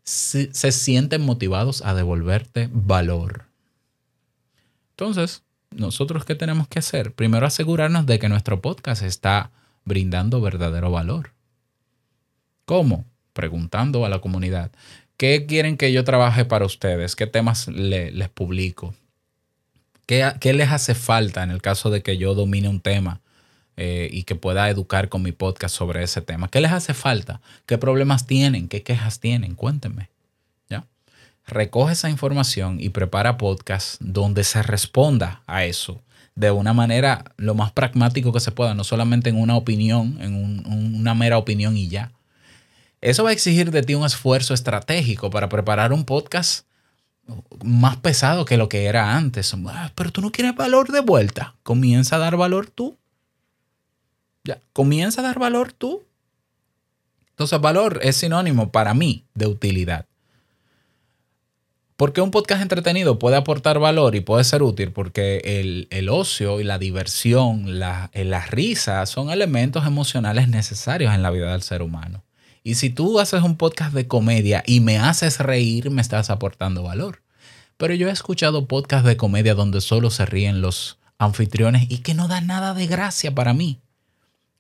se, 0.04 0.72
sienten 0.72 1.22
motivados 1.22 1.82
a 1.84 1.94
devolverte 1.94 2.70
valor. 2.72 3.46
Entonces, 4.92 5.44
nosotros 5.72 6.26
qué 6.26 6.36
tenemos 6.36 6.68
que 6.68 6.80
hacer? 6.80 7.14
Primero 7.14 7.46
asegurarnos 7.46 8.06
de 8.06 8.20
que 8.20 8.30
nuestro 8.30 8.62
podcast 8.62 9.04
está 9.04 9.52
brindando 9.86 10.42
verdadero 10.42 10.92
valor. 10.92 11.32
¿Cómo? 12.66 13.06
Preguntando 13.34 14.06
a 14.06 14.10
la 14.10 14.20
comunidad. 14.20 14.72
¿Qué 15.18 15.46
quieren 15.46 15.78
que 15.78 15.92
yo 15.92 16.04
trabaje 16.04 16.46
para 16.46 16.66
ustedes? 16.66 17.16
¿Qué 17.16 17.28
temas 17.28 17.68
les 17.68 18.30
publico? 18.30 18.96
¿Qué, 20.06 20.32
¿Qué, 20.40 20.54
les 20.54 20.70
hace 20.72 20.96
falta 20.96 21.44
en 21.44 21.52
el 21.52 21.62
caso 21.62 21.90
de 21.90 22.02
que 22.02 22.18
yo 22.18 22.34
domine 22.34 22.68
un 22.68 22.82
tema 22.82 23.22
eh, 23.82 24.10
y 24.12 24.24
que 24.24 24.36
pueda 24.36 24.70
educar 24.70 25.10
con 25.10 25.24
mi 25.24 25.32
podcast 25.32 25.76
sobre 25.76 26.04
ese 26.04 26.22
tema? 26.22 26.50
¿Qué 26.50 26.62
les 26.62 26.72
hace 26.72 26.94
falta? 26.94 27.42
¿Qué 27.66 27.78
problemas 27.78 28.28
tienen? 28.28 28.68
¿Qué 28.68 28.84
quejas 28.84 29.20
tienen? 29.20 29.56
Cuéntenme 29.56 30.10
recoge 31.52 31.94
esa 31.94 32.10
información 32.10 32.78
y 32.80 32.90
prepara 32.90 33.38
podcast 33.38 34.00
donde 34.00 34.44
se 34.44 34.64
responda 34.64 35.44
a 35.48 35.66
eso 35.66 36.02
de 36.34 36.50
una 36.50 36.74
manera 36.74 37.26
lo 37.38 37.56
más 37.56 37.72
pragmático 37.74 38.32
que 38.32 38.40
se 38.40 38.52
pueda, 38.52 38.74
no 38.74 38.86
solamente 38.86 39.30
en 39.30 39.38
una 39.38 39.58
opinión, 39.58 40.18
en 40.22 40.64
una 40.66 41.14
mera 41.14 41.38
opinión 41.38 41.76
y 41.76 41.90
ya. 41.90 42.12
Eso 43.02 43.24
va 43.24 43.32
a 43.32 43.34
exigir 43.34 43.70
de 43.72 43.84
ti 43.84 43.96
un 43.96 44.06
esfuerzo 44.06 44.54
estratégico 44.54 45.30
para 45.30 45.50
preparar 45.50 45.92
un 45.92 46.06
podcast 46.06 46.66
más 47.64 47.98
pesado 47.98 48.46
que 48.46 48.58
lo 48.58 48.70
que 48.70 48.86
era 48.86 49.18
antes. 49.18 49.54
Ah, 49.68 49.92
pero 49.94 50.12
tú 50.12 50.22
no 50.22 50.32
quieres 50.32 50.56
valor 50.56 50.92
de 50.92 51.02
vuelta. 51.02 51.56
Comienza 51.64 52.16
a 52.16 52.20
dar 52.20 52.38
valor 52.38 52.68
tú. 52.68 52.98
Ya, 54.44 54.60
comienza 54.74 55.22
a 55.22 55.24
dar 55.24 55.40
valor 55.40 55.74
tú. 55.74 56.04
Entonces, 57.30 57.60
valor 57.60 58.00
es 58.04 58.18
sinónimo 58.18 58.72
para 58.72 58.94
mí 58.94 59.26
de 59.34 59.48
utilidad. 59.48 60.06
Porque 61.96 62.22
un 62.22 62.32
podcast 62.32 62.64
entretenido 62.64 63.20
puede 63.20 63.38
aportar 63.38 63.78
valor 63.78 64.16
y 64.16 64.22
puede 64.22 64.44
ser 64.44 64.64
útil 64.64 64.92
porque 64.92 65.88
el, 65.92 66.10
ocio 66.10 66.60
y 66.60 66.64
la 66.64 66.80
diversión, 66.80 67.80
la, 67.80 68.10
eh, 68.14 68.26
la 68.26 68.44
risa 68.48 69.06
son 69.06 69.30
elementos 69.30 69.86
emocionales 69.86 70.48
necesarios 70.48 71.14
en 71.14 71.22
la 71.22 71.30
vida 71.30 71.52
del 71.52 71.62
ser 71.62 71.84
humano. 71.84 72.24
Y 72.64 72.74
si 72.76 72.90
tú 72.90 73.20
haces 73.20 73.44
un 73.44 73.56
podcast 73.56 73.94
de 73.94 74.08
comedia 74.08 74.64
y 74.66 74.80
me 74.80 74.98
haces 74.98 75.40
reír, 75.40 75.92
me 75.92 76.02
estás 76.02 76.32
aportando 76.32 76.82
valor. 76.82 77.22
Pero 77.78 77.94
yo 77.94 78.10
he 78.10 78.12
escuchado 78.12 78.68
podcasts 78.68 79.06
de 79.06 79.18
comedia 79.18 79.54
donde 79.54 79.82
solo 79.82 80.10
se 80.10 80.26
ríen 80.26 80.62
los 80.62 80.98
anfitriones 81.18 81.86
y 81.90 82.00
que 82.00 82.16
no 82.16 82.28
dan 82.28 82.48
nada 82.48 82.74
de 82.74 82.88
gracia 82.88 83.36
para 83.36 83.54
mí. 83.54 83.80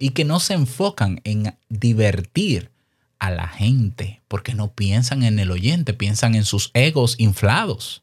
Y 0.01 0.09
que 0.09 0.25
no 0.25 0.39
se 0.39 0.55
enfocan 0.55 1.21
en 1.25 1.55
divertir 1.69 2.71
a 3.19 3.29
la 3.29 3.47
gente, 3.47 4.19
porque 4.27 4.55
no 4.55 4.73
piensan 4.73 5.21
en 5.21 5.37
el 5.37 5.51
oyente, 5.51 5.93
piensan 5.93 6.33
en 6.33 6.43
sus 6.43 6.71
egos 6.73 7.13
inflados. 7.19 8.01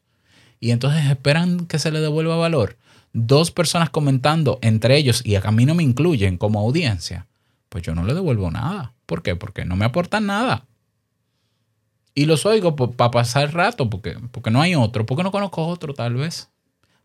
Y 0.61 0.71
entonces 0.71 1.05
esperan 1.11 1.65
que 1.67 1.77
se 1.77 1.91
le 1.91 1.99
devuelva 1.99 2.37
valor. 2.37 2.77
Dos 3.11 3.51
personas 3.51 3.89
comentando 3.89 4.59
entre 4.61 4.95
ellos, 4.95 5.21
y 5.25 5.35
a 5.35 5.41
mí 5.51 5.65
no 5.65 5.75
me 5.75 5.83
incluyen 5.83 6.37
como 6.37 6.61
audiencia, 6.61 7.27
pues 7.67 7.83
yo 7.83 7.93
no 7.93 8.05
le 8.05 8.13
devuelvo 8.13 8.49
nada. 8.49 8.93
¿Por 9.05 9.21
qué? 9.21 9.35
Porque 9.35 9.65
no 9.65 9.75
me 9.75 9.83
aportan 9.83 10.25
nada. 10.25 10.65
Y 12.15 12.27
los 12.27 12.45
oigo 12.45 12.77
para 12.77 13.11
pasar 13.11 13.53
rato, 13.53 13.89
porque, 13.89 14.17
porque 14.31 14.51
no 14.51 14.61
hay 14.61 14.73
otro, 14.73 15.05
porque 15.05 15.23
no 15.23 15.31
conozco 15.31 15.67
otro 15.67 15.93
tal 15.93 16.15
vez. 16.15 16.47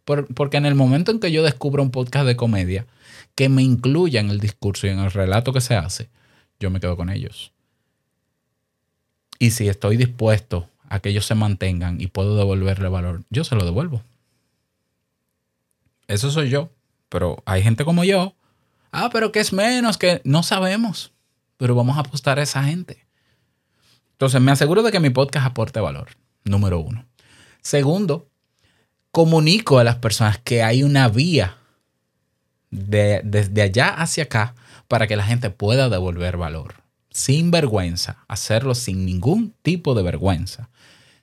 Porque 0.05 0.57
en 0.57 0.67
el 0.67 0.75
momento 0.75 1.11
en 1.11 1.21
que 1.21 1.33
yo 1.33 1.43
descubro 1.43 1.83
un 1.83 1.91
podcast 1.91 2.27
de 2.27 2.37
comedia 2.37 2.87
que 3.35 3.49
me 3.49 3.63
incluya 3.63 4.21
en 4.21 4.31
el 4.31 4.41
discurso 4.41 4.87
y 4.87 4.91
en 4.91 4.99
el 4.99 5.11
relato 5.11 5.53
que 5.53 5.61
se 5.61 5.75
hace, 5.75 6.09
yo 6.61 6.71
me 6.71 6.81
quedo 6.81 6.97
con 6.97 7.11
ellos. 7.11 7.53
Y 9.39 9.51
si 9.51 9.69
estoy 9.69 9.97
dispuesto 9.97 10.69
a 10.89 11.01
que 11.01 11.09
ellos 11.09 11.27
se 11.27 11.35
mantengan 11.35 12.01
y 12.01 12.07
puedo 12.07 12.37
devolverle 12.37 12.89
valor, 12.89 13.25
yo 13.31 13.45
se 13.45 13.57
lo 13.57 13.65
devuelvo. 13.65 14.03
Eso 16.07 16.31
soy 16.31 16.51
yo. 16.51 16.71
Pero 17.09 17.43
hay 17.45 17.63
gente 17.63 17.85
como 17.85 18.05
yo. 18.05 18.35
Ah, 18.91 19.11
pero 19.13 19.33
que 19.33 19.41
es 19.41 19.53
menos, 19.53 19.99
que 19.99 20.21
no 20.25 20.43
sabemos. 20.43 21.13
Pero 21.57 21.75
vamos 21.75 21.97
a 21.97 22.01
apostar 22.01 22.39
a 22.39 22.43
esa 22.43 22.65
gente. 22.65 23.07
Entonces 24.13 24.41
me 24.41 24.53
aseguro 24.53 24.83
de 24.83 24.93
que 24.93 25.01
mi 25.01 25.11
podcast 25.11 25.47
aporte 25.47 25.81
valor. 25.81 26.09
Número 26.45 26.79
uno. 26.79 27.07
Segundo, 27.61 28.29
comunico 29.15 29.79
a 29.79 29.85
las 29.85 29.97
personas 29.97 30.39
que 30.39 30.65
hay 30.65 30.83
una 30.83 31.09
vía 31.09 31.57
de, 32.73 33.21
desde 33.23 33.63
allá 33.63 33.91
hacia 33.91 34.25
acá 34.25 34.57
para 34.89 35.07
que 35.07 35.15
la 35.15 35.23
gente 35.23 35.51
pueda 35.51 35.89
devolver 35.89 36.37
valor 36.37 36.75
sin 37.11 37.53
vergüenza, 37.53 38.25
hacerlo 38.27 38.75
sin 38.75 39.07
ningún 39.07 39.55
tipo 39.63 39.95
de 39.95 40.03
vergüenza. 40.03 40.69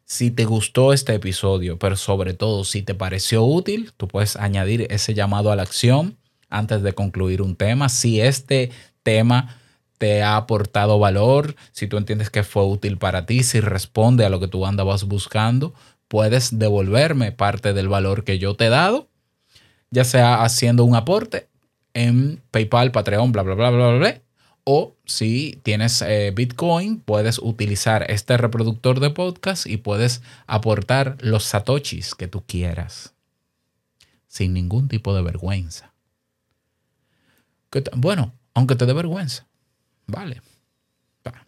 Si 0.06 0.32
te 0.32 0.46
gustó 0.46 0.94
este 0.94 1.14
episodio, 1.14 1.78
pero 1.80 1.98
sobre 1.98 2.34
todo 2.34 2.64
si 2.64 2.82
te 2.82 2.96
pareció 2.96 3.44
útil, 3.44 3.92
tú 3.98 4.08
puedes 4.08 4.38
añadir 4.38 4.88
ese 4.90 5.14
llamado 5.14 5.52
a 5.52 5.58
la 5.58 5.64
acción 5.64 6.18
antes 6.50 6.82
de 6.84 6.94
concluir 6.94 7.42
un 7.42 7.58
tema. 7.58 7.90
Si 7.90 8.22
este 8.22 8.72
tema 9.04 9.58
te 9.98 10.24
ha 10.24 10.38
aportado 10.38 10.98
valor, 10.98 11.58
si 11.74 11.88
tú 11.88 11.98
entiendes 11.98 12.30
que 12.30 12.44
fue 12.44 12.64
útil 12.64 12.98
para 12.98 13.26
ti, 13.26 13.44
si 13.44 13.60
responde 13.60 14.24
a 14.24 14.30
lo 14.30 14.40
que 14.40 14.48
tú 14.48 14.66
andabas 14.66 15.04
buscando, 15.04 15.74
puedes 16.12 16.60
devolverme 16.60 17.32
parte 17.32 17.72
del 17.72 17.88
valor 17.88 18.26
que 18.26 18.38
yo 18.38 18.54
te 18.56 18.66
he 18.66 18.70
dado, 18.70 19.08
ya 19.92 20.04
sea 20.04 20.44
haciendo 20.44 20.84
un 20.84 20.94
aporte 20.94 21.48
en 21.94 22.42
PayPal, 22.52 22.92
Patreon, 22.92 23.32
bla, 23.32 23.44
bla, 23.44 23.56
bla, 23.56 23.70
bla, 23.70 23.88
bla, 23.88 23.98
bla 23.98 24.22
o 24.66 24.94
si 25.06 25.62
tienes 25.64 26.02
eh, 26.02 26.34
Bitcoin, 26.36 27.00
puedes 27.00 27.40
utilizar 27.40 28.12
este 28.12 28.36
reproductor 28.36 29.00
de 29.00 29.10
podcast 29.10 29.66
y 29.66 29.78
puedes 29.78 30.22
aportar 30.48 31.16
los 31.22 31.46
satoshis 31.46 32.14
que 32.14 32.28
tú 32.28 32.44
quieras. 32.46 33.14
Sin 34.28 34.54
ningún 34.54 34.90
tipo 34.90 35.16
de 35.16 35.22
vergüenza. 35.22 35.94
Bueno, 37.96 38.34
aunque 38.54 38.76
te 38.76 38.86
dé 38.86 38.92
vergüenza. 38.92 39.48
Vale. 40.08 40.42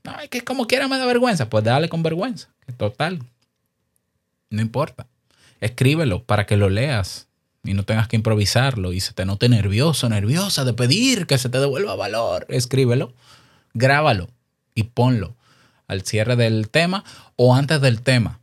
No, 0.06 0.20
es 0.22 0.30
que 0.30 0.42
como 0.42 0.68
quiera 0.68 0.88
me 0.88 0.98
da 0.98 1.06
vergüenza. 1.06 1.50
Pues 1.50 1.66
dale 1.66 1.90
con 1.90 2.02
vergüenza. 2.02 2.48
Total. 2.78 3.20
No 4.54 4.62
importa. 4.62 5.08
Escríbelo 5.62 6.26
para 6.26 6.46
que 6.46 6.58
lo 6.58 6.70
leas 6.70 7.28
y 7.64 7.74
no 7.74 7.84
tengas 7.86 8.08
que 8.08 8.18
improvisarlo 8.18 8.94
y 8.94 9.00
se 9.00 9.12
te 9.14 9.26
note 9.26 9.50
nervioso, 9.50 10.08
nerviosa 10.10 10.64
de 10.64 10.74
pedir 10.74 11.26
que 11.26 11.40
se 11.40 11.50
te 11.50 11.60
devuelva 11.60 11.96
valor, 11.96 12.46
escríbelo, 12.50 13.16
grábalo 13.74 14.30
y 14.76 14.84
ponlo 14.84 15.36
al 15.88 16.04
cierre 16.04 16.36
del 16.36 16.70
tema 16.70 17.04
o 17.36 17.56
antes 17.56 17.82
del 17.82 18.04
tema. 18.04 18.40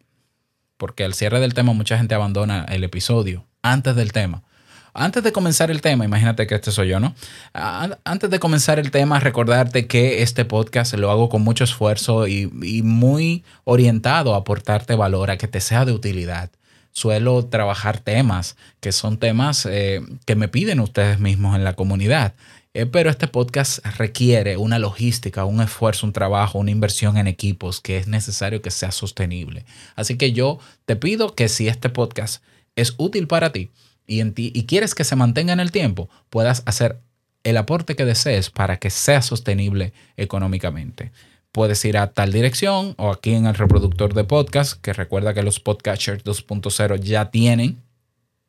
Porque 0.78 1.04
al 1.04 1.14
cierre 1.14 1.38
del 1.38 1.54
tema 1.54 1.74
mucha 1.74 1.96
gente 1.96 2.16
abandona 2.16 2.64
el 2.64 2.82
episodio 2.82 3.46
antes 3.62 3.94
del 3.94 4.10
tema. 4.10 4.42
Antes 4.92 5.22
de 5.22 5.32
comenzar 5.32 5.70
el 5.70 5.80
tema, 5.80 6.04
imagínate 6.04 6.46
que 6.46 6.54
este 6.54 6.72
soy 6.72 6.88
yo, 6.88 7.00
¿no? 7.00 7.14
Antes 7.52 8.30
de 8.30 8.40
comenzar 8.40 8.78
el 8.78 8.90
tema, 8.90 9.20
recordarte 9.20 9.86
que 9.86 10.22
este 10.22 10.44
podcast 10.44 10.94
lo 10.94 11.10
hago 11.10 11.28
con 11.28 11.42
mucho 11.42 11.64
esfuerzo 11.64 12.26
y, 12.26 12.46
muy 12.82 13.44
orientado 13.64 14.34
a 14.34 14.38
aportarte 14.38 14.94
valor, 14.94 15.30
a 15.30 15.38
que 15.38 15.48
te 15.48 15.60
sea 15.60 15.84
de 15.84 15.92
utilidad. 15.92 16.50
Suelo 16.92 17.46
trabajar 17.46 17.98
temas 17.98 18.56
que 18.80 18.90
son 18.90 19.18
temas 19.18 19.64
eh, 19.66 20.00
que 20.26 20.34
me 20.34 20.48
piden 20.48 20.80
ustedes 20.80 21.20
mismos 21.20 21.54
en 21.54 21.62
la 21.62 21.74
comunidad. 21.74 22.34
Eh, 22.72 22.86
pero 22.86 23.10
este 23.10 23.26
podcast 23.26 23.84
requiere 23.98 24.56
una 24.56 24.78
logística, 24.78 25.44
un 25.44 25.60
esfuerzo, 25.60 26.06
un 26.06 26.12
trabajo, 26.12 26.58
una 26.58 26.70
inversión 26.70 27.16
en 27.16 27.26
equipos 27.26 27.80
que 27.80 27.96
es 27.96 28.06
necesario 28.06 28.62
que 28.62 28.70
sea 28.70 28.92
sostenible. 28.92 29.64
Así 29.96 30.16
que 30.16 30.32
yo 30.32 30.60
te 30.84 30.94
pido 30.94 31.34
que 31.34 31.48
si 31.48 31.66
este 31.66 31.88
podcast 31.88 32.42
es 32.76 32.94
útil 32.96 33.26
para 33.26 33.50
ti, 33.50 33.70
y, 34.10 34.20
en 34.20 34.34
ti, 34.34 34.50
y 34.52 34.64
quieres 34.64 34.96
que 34.96 35.04
se 35.04 35.14
mantenga 35.14 35.52
en 35.52 35.60
el 35.60 35.70
tiempo, 35.70 36.10
puedas 36.30 36.64
hacer 36.66 36.98
el 37.44 37.56
aporte 37.56 37.94
que 37.94 38.04
desees 38.04 38.50
para 38.50 38.78
que 38.78 38.90
sea 38.90 39.22
sostenible 39.22 39.92
económicamente. 40.16 41.12
Puedes 41.52 41.84
ir 41.84 41.96
a 41.96 42.08
tal 42.08 42.32
dirección 42.32 42.94
o 42.98 43.10
aquí 43.12 43.34
en 43.34 43.46
el 43.46 43.54
reproductor 43.54 44.12
de 44.14 44.24
podcast, 44.24 44.80
que 44.80 44.92
recuerda 44.92 45.32
que 45.32 45.44
los 45.44 45.60
Podcasters 45.60 46.24
2.0 46.24 46.98
ya 46.98 47.30
tienen 47.30 47.78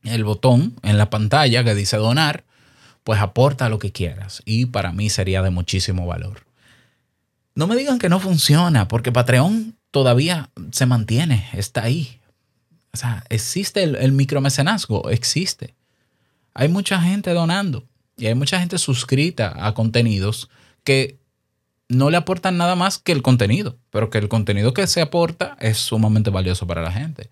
el 0.04 0.24
botón 0.24 0.74
en 0.82 0.98
la 0.98 1.12
pantalla 1.12 1.64
que 1.64 1.76
dice 1.76 1.98
donar, 1.98 2.44
pues 3.04 3.20
aporta 3.22 3.70
lo 3.70 3.78
que 3.78 3.92
quieras 3.92 4.42
y 4.46 4.66
para 4.66 4.92
mí 4.92 5.12
sería 5.12 5.44
de 5.44 5.52
muchísimo 5.52 6.08
valor. 6.08 6.42
No 7.54 7.68
me 7.68 7.76
digan 7.76 8.00
que 8.00 8.10
no 8.10 8.20
funciona, 8.20 8.88
porque 8.88 9.12
Patreon 9.12 9.76
todavía 9.92 10.50
se 10.72 10.88
mantiene, 10.88 11.48
está 11.54 11.84
ahí. 11.84 12.21
O 12.94 12.98
sea, 12.98 13.24
existe 13.30 13.84
el, 13.84 14.12
micromecenazgo, 14.12 15.10
existe. 15.10 15.76
Hay 16.54 16.68
mucha 16.68 17.02
gente 17.02 17.32
donando 17.32 17.88
y 18.18 18.28
hay 18.28 18.36
mucha 18.36 18.60
gente 18.60 18.78
suscrita 18.78 19.54
a 19.66 19.74
contenidos 19.74 20.50
que 20.84 21.20
no 21.88 22.10
le 22.10 22.18
aportan 22.18 22.58
nada 22.58 22.76
más 22.76 22.98
que 22.98 23.12
el 23.12 23.22
contenido, 23.22 23.78
pero 23.90 24.10
que 24.10 24.18
el 24.18 24.30
contenido 24.30 24.74
que 24.74 24.88
se 24.88 25.02
aporta 25.02 25.58
es 25.60 25.78
sumamente 25.78 26.30
valioso 26.30 26.68
para 26.68 26.82
la 26.82 26.92
gente 26.92 27.30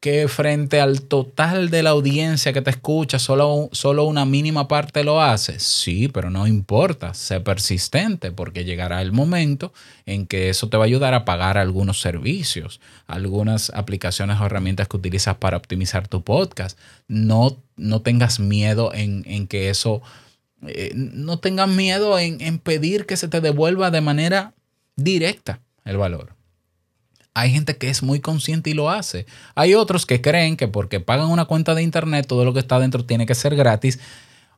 que 0.00 0.28
frente 0.28 0.80
al 0.80 1.02
total 1.02 1.68
de 1.68 1.82
la 1.82 1.90
audiencia 1.90 2.54
que 2.54 2.62
te 2.62 2.70
escucha, 2.70 3.18
solo, 3.18 3.68
solo 3.72 4.04
una 4.04 4.24
mínima 4.24 4.66
parte 4.66 5.04
lo 5.04 5.20
hace. 5.20 5.60
Sí, 5.60 6.08
pero 6.08 6.30
no 6.30 6.46
importa, 6.46 7.12
sé 7.12 7.40
persistente 7.40 8.32
porque 8.32 8.64
llegará 8.64 9.02
el 9.02 9.12
momento 9.12 9.74
en 10.06 10.26
que 10.26 10.48
eso 10.48 10.70
te 10.70 10.78
va 10.78 10.84
a 10.84 10.86
ayudar 10.86 11.12
a 11.12 11.26
pagar 11.26 11.58
algunos 11.58 12.00
servicios, 12.00 12.80
algunas 13.06 13.68
aplicaciones 13.74 14.40
o 14.40 14.46
herramientas 14.46 14.88
que 14.88 14.96
utilizas 14.96 15.36
para 15.36 15.58
optimizar 15.58 16.08
tu 16.08 16.24
podcast. 16.24 16.78
No, 17.06 17.58
no 17.76 18.00
tengas 18.00 18.40
miedo 18.40 18.92
en, 18.94 19.46
que 19.48 19.68
eso, 19.68 20.00
eh, 20.66 20.92
no 20.94 21.40
tengas 21.40 21.68
miedo 21.68 22.18
en, 22.18 22.40
en 22.40 22.58
pedir 22.58 23.04
que 23.04 23.18
se 23.18 23.28
te 23.28 23.42
devuelva 23.42 23.90
de 23.90 24.00
manera 24.00 24.54
directa 24.96 25.60
el 25.84 25.98
valor. 25.98 26.39
Hay 27.34 27.52
gente 27.52 27.76
que 27.76 27.88
es 27.88 28.02
muy 28.02 28.20
consciente 28.20 28.70
y 28.70 28.74
lo 28.74 28.90
hace. 28.90 29.26
Hay 29.54 29.74
otros 29.74 30.04
que 30.04 30.20
creen 30.20 30.56
que 30.56 30.68
porque 30.68 31.00
pagan 31.00 31.28
una 31.28 31.44
cuenta 31.44 31.74
de 31.74 31.82
internet, 31.82 32.26
todo 32.26 32.44
lo 32.44 32.52
que 32.52 32.60
está 32.60 32.78
dentro 32.78 33.04
tiene 33.04 33.26
que 33.26 33.34
ser 33.34 33.54
gratis. 33.54 34.00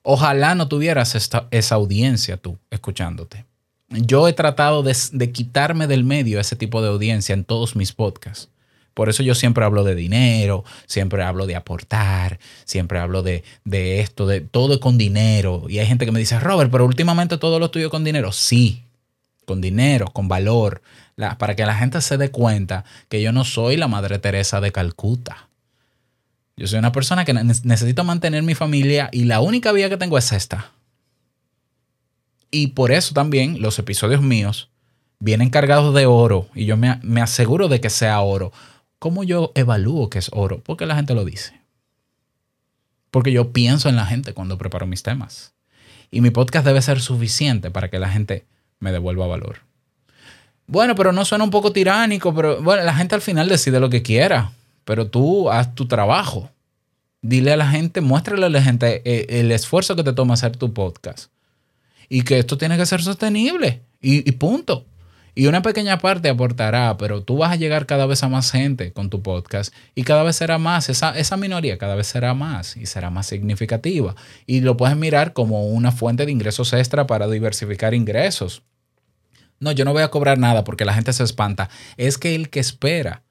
Ojalá 0.03 0.55
no 0.55 0.69
tuvieras 0.69 1.15
esa 1.15 1.75
audiencia 1.75 2.37
tú 2.37 2.59
escuchándote. 2.71 3.45
Yo 3.93 4.27
he 4.27 4.33
tratado 4.33 4.83
de, 4.83 5.33
quitarme 5.33 5.87
del 5.87 6.05
medio 6.05 6.41
ese 6.41 6.57
tipo 6.57 6.81
de 6.81 6.89
audiencia 6.89 7.35
en 7.35 7.45
todos 7.45 7.77
mis 7.77 7.93
podcasts. 7.93 8.49
Por 8.95 9.09
eso 9.09 9.23
yo 9.23 9.35
siempre 9.35 9.65
hablo 9.65 9.85
de 9.85 9.95
dinero, 9.95 10.65
siempre 10.87 11.23
hablo 11.23 11.47
de 11.47 11.57
aportar, 11.57 12.39
siempre 12.65 12.99
hablo 12.99 13.23
de, 13.23 13.43
de, 13.65 14.01
esto, 14.01 14.27
de 14.27 14.41
todo 14.41 14.81
con 14.81 14.99
dinero. 14.99 15.65
Y 15.69 15.79
hay 15.79 15.87
gente 15.87 16.05
que 16.05 16.13
me 16.13 16.19
dice, 16.19 16.39
Robert, 16.41 16.71
pero 16.71 16.85
últimamente 16.85 17.39
todo 17.39 17.59
lo 17.59 17.71
tuyo 17.71 17.91
con 17.91 18.05
dinero. 18.05 18.33
Sí, 18.33 18.85
con 19.53 19.61
dinero, 19.61 20.07
con 20.07 20.29
valor, 20.29 20.81
para 21.37 21.55
que 21.55 21.67
la 21.67 21.75
gente 21.75 22.01
se 22.01 22.17
dé 22.17 22.31
cuenta 22.31 22.87
que 23.11 23.21
yo 23.21 23.33
no 23.33 23.45
soy 23.45 23.77
la 23.77 23.87
Madre 23.87 24.19
Teresa 24.19 24.63
de 24.63 24.73
Calcuta. 24.73 25.51
Yo 26.57 26.67
soy 26.67 26.79
una 26.79 26.91
persona 26.91 27.27
que 27.27 27.35
necesito 27.35 28.03
mantener 28.03 28.43
mi 28.45 28.55
familia 28.55 29.11
y 29.13 29.25
la 29.25 29.43
única 29.43 29.73
vía 29.73 29.91
que 29.91 29.99
tengo 29.99 30.17
es 30.17 30.33
esta. 30.33 30.73
Y 32.51 32.69
por 32.69 32.93
eso 32.93 33.13
también 33.13 33.61
los 33.61 33.79
episodios 33.79 34.23
míos 34.23 34.71
vienen 35.19 35.51
cargados 35.51 35.95
de 35.95 36.07
oro 36.07 36.49
y 36.55 36.65
yo 36.65 36.79
me, 36.79 36.99
me 37.03 37.21
aseguro 37.21 37.69
de 37.69 37.83
que 37.83 37.91
sea 37.91 38.23
oro. 38.23 38.53
¿Cómo 38.99 39.23
yo 39.23 39.53
evalúo 39.55 40.09
que 40.09 40.19
es 40.19 40.31
oro? 40.33 40.63
Porque 40.65 40.87
la 40.87 40.97
gente 40.97 41.15
lo 41.15 41.27
dice. 41.27 41.61
Porque 43.11 43.33
yo 43.33 43.53
pienso 43.53 43.91
en 43.91 43.97
la 43.97 44.07
gente 44.07 44.33
cuando 44.33 44.57
preparo 44.57 44.87
mis 44.87 45.03
temas. 45.03 45.53
Y 46.11 46.23
mi 46.23 46.31
podcast 46.31 46.65
debe 46.65 46.81
ser 46.81 47.03
suficiente 47.03 47.71
para 47.71 47.91
que 47.91 47.99
la 47.99 48.09
gente 48.09 48.47
me 48.83 48.93
devuelva 48.93 49.27
valor. 49.27 49.61
Bueno, 50.67 50.95
pero 50.95 51.13
no 51.13 51.25
suena 51.25 51.45
un 51.45 51.51
poco 51.51 51.73
tiránico, 51.73 52.35
pero 52.35 52.61
bueno, 52.63 52.83
la 52.83 52.95
gente 52.95 53.15
al 53.15 53.21
final 53.21 53.49
decide 53.49 53.81
lo 53.81 53.91
que 53.91 54.03
quiera, 54.03 54.53
pero 54.85 55.07
tú 55.07 55.51
haz 55.51 55.75
tu 55.75 55.87
trabajo. 55.87 56.51
Dile 57.21 57.53
a 57.53 57.57
la 57.57 57.69
gente, 57.69 58.01
muéstrale 58.01 58.47
a 58.47 58.49
la 58.49 58.63
gente 58.63 59.03
eh, 59.05 59.41
el, 59.41 59.53
esfuerzo 59.53 59.95
que 59.95 60.03
te 60.03 60.13
toma 60.13 60.35
hacer 60.35 60.57
tu 60.57 60.73
podcast. 60.73 61.31
Y 62.09 62.23
que 62.23 62.39
esto 62.39 62.59
tiene 62.59 62.77
que 62.77 62.85
ser 62.85 63.01
sostenible. 63.03 63.83
Y, 64.01 64.31
punto. 64.33 64.85
Y 65.35 65.47
una 65.47 65.63
pequeña 65.63 65.99
parte 65.99 66.29
aportará, 66.29 66.97
pero 66.99 67.23
tú 67.23 67.37
vas 67.37 67.53
a 67.53 67.57
llegar 67.57 67.87
cada 67.87 68.07
vez 68.07 68.23
a 68.25 68.29
más 68.29 68.51
gente 68.51 68.93
con 68.93 69.09
tu 69.09 69.23
podcast 69.23 69.73
y 69.95 70.03
cada 70.03 70.25
vez 70.25 70.37
será 70.37 70.59
más, 70.59 70.91
esa, 70.91 71.17
esa 71.17 71.39
minoría 71.39 71.79
cada 71.79 71.95
vez 71.95 72.09
será 72.09 72.35
más 72.35 72.77
y 72.77 72.85
será 72.87 73.09
más 73.09 73.29
significativa. 73.29 74.15
Y 74.47 74.61
lo 74.61 74.77
puedes 74.77 74.97
mirar 74.97 75.33
como 75.33 75.69
una 75.69 75.93
fuente 75.93 76.27
de 76.27 76.33
ingresos 76.33 76.73
extra 76.75 77.07
para 77.07 77.29
diversificar 77.29 77.95
ingresos 77.95 78.63
no, 79.63 79.71
yo 79.71 79.85
no 79.85 79.93
voy 79.93 80.03
a 80.03 80.11
cobrar 80.11 80.39
nada 80.39 80.65
porque 80.65 80.85
la 80.85 80.93
gente 80.93 81.13
se 81.13 81.23
espanta. 81.23 81.71
Es 81.97 82.19
que 82.19 82.35
el 82.35 82.51
que 82.51 82.59
espera 82.59 83.23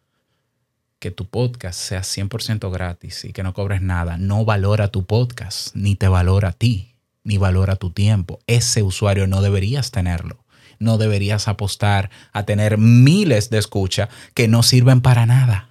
que 0.98 1.12
tu 1.12 1.26
podcast 1.26 1.78
sea 1.78 2.04
100% 2.04 2.72
gratis 2.72 3.26
y 3.26 3.34
que 3.34 3.44
no 3.44 3.54
cobres 3.54 3.82
nada, 3.82 4.16
no 4.18 4.46
valora 4.46 4.88
tu 4.88 5.06
podcast, 5.06 5.76
ni 5.76 5.98
te 5.98 6.08
valora 6.08 6.50
a 6.50 6.54
ti, 6.54 6.96
ni 7.26 7.38
valora 7.38 7.76
tu 7.76 7.92
tiempo. 7.92 8.40
Ese 8.48 8.82
usuario 8.82 9.28
no 9.28 9.42
deberías 9.42 9.92
tenerlo. 9.92 10.46
No 10.80 10.98
deberías 10.98 11.50
apostar 11.50 12.10
a 12.32 12.44
tener 12.44 12.78
miles 12.78 13.50
de 13.50 13.58
escucha 13.58 14.08
que 14.34 14.48
no 14.48 14.64
sirven 14.64 15.02
para 15.02 15.26
nada. 15.26 15.68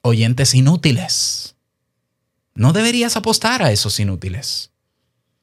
Oyentes 0.00 0.54
inútiles. 0.54 1.56
No 2.54 2.72
deberías 2.72 3.16
apostar 3.16 3.64
a 3.64 3.72
esos 3.72 3.98
inútiles. 3.98 4.70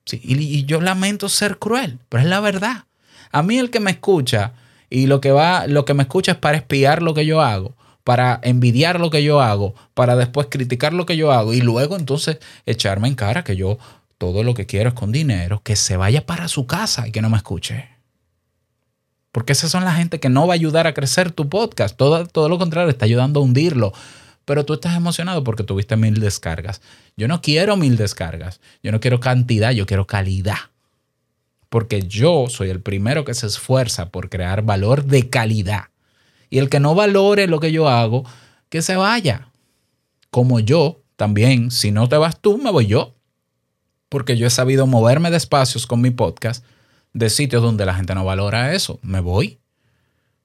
Sí, 0.06 0.22
y, 0.24 0.42
y 0.42 0.64
yo 0.64 0.80
lamento 0.80 1.28
ser 1.28 1.60
cruel, 1.60 2.00
pero 2.08 2.24
es 2.24 2.30
la 2.30 2.40
verdad. 2.40 2.86
A 3.34 3.42
mí 3.42 3.58
el 3.58 3.72
que 3.72 3.80
me 3.80 3.92
escucha 3.92 4.54
y 4.92 5.08
lo 5.08 5.20
que 5.20 5.32
va, 5.32 5.66
lo 5.66 5.86
que 5.86 5.96
me 5.96 6.04
escucha 6.04 6.34
es 6.34 6.38
para 6.38 6.56
espiar 6.56 7.02
lo 7.02 7.16
que 7.16 7.26
yo 7.26 7.42
hago, 7.42 7.76
para 8.04 8.40
envidiar 8.44 9.00
lo 9.00 9.10
que 9.10 9.24
yo 9.24 9.42
hago, 9.42 9.74
para 9.96 10.16
después 10.16 10.48
criticar 10.52 10.94
lo 10.94 11.08
que 11.08 11.18
yo 11.18 11.32
hago 11.32 11.52
y 11.52 11.62
luego 11.62 11.98
entonces 11.98 12.38
echarme 12.68 13.08
en 13.08 13.16
cara 13.16 13.44
que 13.44 13.56
yo 13.56 13.80
todo 14.20 14.44
lo 14.44 14.54
que 14.54 14.68
quiero 14.68 14.90
es 14.90 14.94
con 14.94 15.12
dinero, 15.12 15.62
que 15.64 15.76
se 15.76 15.98
vaya 15.98 16.28
para 16.28 16.48
su 16.48 16.68
casa 16.68 17.08
y 17.08 17.12
que 17.12 17.24
no 17.24 17.32
me 17.32 17.38
escuche. 17.38 17.90
Porque 19.32 19.54
esas 19.54 19.72
son 19.72 19.84
la 19.84 19.96
gente 19.96 20.20
que 20.20 20.30
no 20.30 20.46
va 20.46 20.54
a 20.54 20.56
ayudar 20.56 20.86
a 20.86 20.94
crecer 20.94 21.32
tu 21.32 21.50
podcast. 21.50 21.98
Todo, 21.98 22.28
todo 22.28 22.50
lo 22.50 22.60
contrario, 22.60 22.92
está 22.92 23.06
ayudando 23.06 23.40
a 23.40 23.44
hundirlo. 23.44 23.94
Pero 24.46 24.64
tú 24.64 24.76
estás 24.76 24.96
emocionado 24.96 25.44
porque 25.44 25.64
tuviste 25.64 25.98
mil 25.98 26.20
descargas. 26.20 26.84
Yo 27.18 27.28
no 27.28 27.42
quiero 27.42 27.78
mil 27.78 27.98
descargas. 27.98 28.62
Yo 28.84 28.92
no 28.92 29.00
quiero 29.00 29.20
cantidad, 29.20 29.72
yo 29.72 29.88
quiero 29.88 30.06
calidad 30.06 30.73
porque 31.74 32.04
yo 32.04 32.50
soy 32.50 32.70
el 32.70 32.82
primero 32.82 33.26
que 33.26 33.34
se 33.34 33.48
esfuerza 33.48 34.10
por 34.10 34.30
crear 34.30 34.62
valor 34.62 35.06
de 35.06 35.32
calidad. 35.32 35.86
Y 36.52 36.60
el 36.60 36.70
que 36.70 36.80
no 36.80 36.94
valore 36.94 37.48
lo 37.48 37.60
que 37.60 37.72
yo 37.72 37.90
hago, 37.90 38.26
que 38.70 38.84
se 38.84 38.96
vaya. 38.96 39.50
Como 40.30 40.60
yo 40.60 41.02
también, 41.16 41.72
si 41.72 41.90
no 41.90 42.08
te 42.08 42.16
vas 42.16 42.40
tú, 42.40 42.60
me 42.60 42.70
voy 42.70 42.86
yo. 42.86 43.16
Porque 44.08 44.38
yo 44.38 44.46
he 44.46 44.52
sabido 44.52 44.86
moverme 44.86 45.32
de 45.32 45.38
espacios 45.38 45.88
con 45.88 46.00
mi 46.00 46.12
podcast, 46.12 46.64
de 47.12 47.32
sitios 47.32 47.64
donde 47.64 47.88
la 47.88 47.96
gente 47.96 48.14
no 48.14 48.24
valora 48.24 48.76
eso. 48.76 49.00
Me 49.02 49.20
voy. 49.20 49.58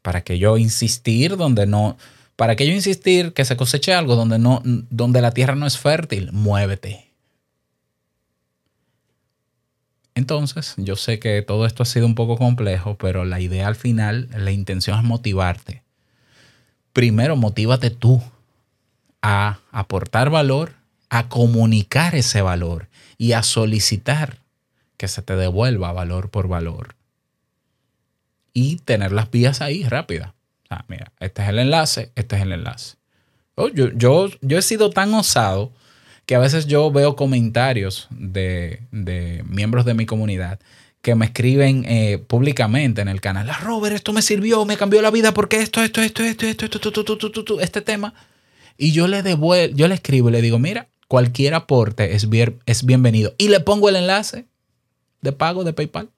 Para 0.00 0.22
que 0.22 0.38
yo 0.38 0.56
insistir 0.56 1.36
donde 1.36 1.66
no, 1.66 1.98
para 2.36 2.56
que 2.56 2.66
yo 2.66 2.72
insistir 2.72 3.34
que 3.34 3.44
se 3.44 3.58
coseche 3.58 3.92
algo 3.92 4.16
donde 4.16 4.38
no, 4.38 4.62
donde 4.64 5.20
la 5.20 5.32
tierra 5.32 5.56
no 5.56 5.66
es 5.66 5.76
fértil, 5.76 6.32
muévete. 6.32 7.07
Entonces, 10.18 10.74
yo 10.76 10.96
sé 10.96 11.20
que 11.20 11.42
todo 11.42 11.64
esto 11.64 11.84
ha 11.84 11.86
sido 11.86 12.04
un 12.04 12.16
poco 12.16 12.36
complejo, 12.36 12.96
pero 12.96 13.24
la 13.24 13.38
idea 13.38 13.68
al 13.68 13.76
final, 13.76 14.28
la 14.36 14.50
intención 14.50 14.98
es 14.98 15.04
motivarte. 15.04 15.84
Primero, 16.92 17.36
motívate 17.36 17.90
tú 17.90 18.20
a 19.22 19.60
aportar 19.70 20.28
valor 20.28 20.74
a 21.08 21.28
comunicar 21.28 22.16
ese 22.16 22.42
valor 22.42 22.88
y 23.16 23.32
a 23.32 23.44
solicitar 23.44 24.38
que 24.96 25.06
se 25.06 25.22
te 25.22 25.36
devuelva 25.36 25.92
valor 25.92 26.30
por 26.30 26.48
valor. 26.48 26.96
Y 28.52 28.78
tener 28.78 29.12
las 29.12 29.30
vías 29.30 29.60
ahí 29.60 29.84
rápidas. 29.84 30.32
Mira, 30.88 31.12
este 31.20 31.42
es 31.42 31.48
el 31.48 31.60
enlace, 31.60 32.10
este 32.16 32.34
es 32.34 32.42
el 32.42 32.52
enlace. 32.52 32.96
Oh, 33.54 33.68
yo, 33.68 33.92
yo, 33.92 34.28
yo 34.40 34.58
he 34.58 34.62
sido 34.62 34.90
tan 34.90 35.14
osado 35.14 35.72
que 36.28 36.34
a 36.34 36.38
veces 36.38 36.66
yo 36.66 36.90
veo 36.90 37.16
comentarios 37.16 38.06
de, 38.10 38.82
miembros 39.48 39.86
de 39.86 39.94
mi 39.94 40.04
comunidad 40.04 40.60
que 41.00 41.14
me 41.14 41.24
escriben 41.24 41.86
eh, 41.88 42.18
públicamente 42.18 43.00
en 43.00 43.08
el 43.08 43.22
canal, 43.22 43.48
ah, 43.48 43.58
Robert, 43.62 43.96
esto 43.96 44.12
me 44.12 44.20
sirvió, 44.20 44.66
me 44.66 44.76
cambió 44.76 45.00
la 45.00 45.10
vida 45.10 45.32
porque 45.32 45.62
esto, 45.62 45.82
esto, 45.82 46.02
esto, 46.02 46.22
esto, 46.22 46.44
esto, 46.44 46.66
esto, 46.66 47.00
esto, 47.00 47.40
esto, 47.40 47.60
este 47.62 47.80
tema. 47.80 48.12
Y 48.76 48.92
yo 48.92 49.08
le 49.08 49.22
devuelvo, 49.22 49.74
yo 49.74 49.88
le 49.88 49.94
escribo 49.94 50.28
y 50.28 50.32
le 50.32 50.42
digo, 50.42 50.58
mira, 50.58 50.88
cualquier 51.06 51.54
aporte 51.54 52.14
es, 52.14 52.28
bien, 52.28 52.60
es 52.66 52.84
bienvenido. 52.84 53.34
Y 53.38 53.48
le 53.48 53.60
pongo 53.60 53.88
el 53.88 53.96
enlace 53.96 54.44
de 55.22 55.32
pago 55.32 55.64
de 55.64 55.72
PayPal. 55.72 56.10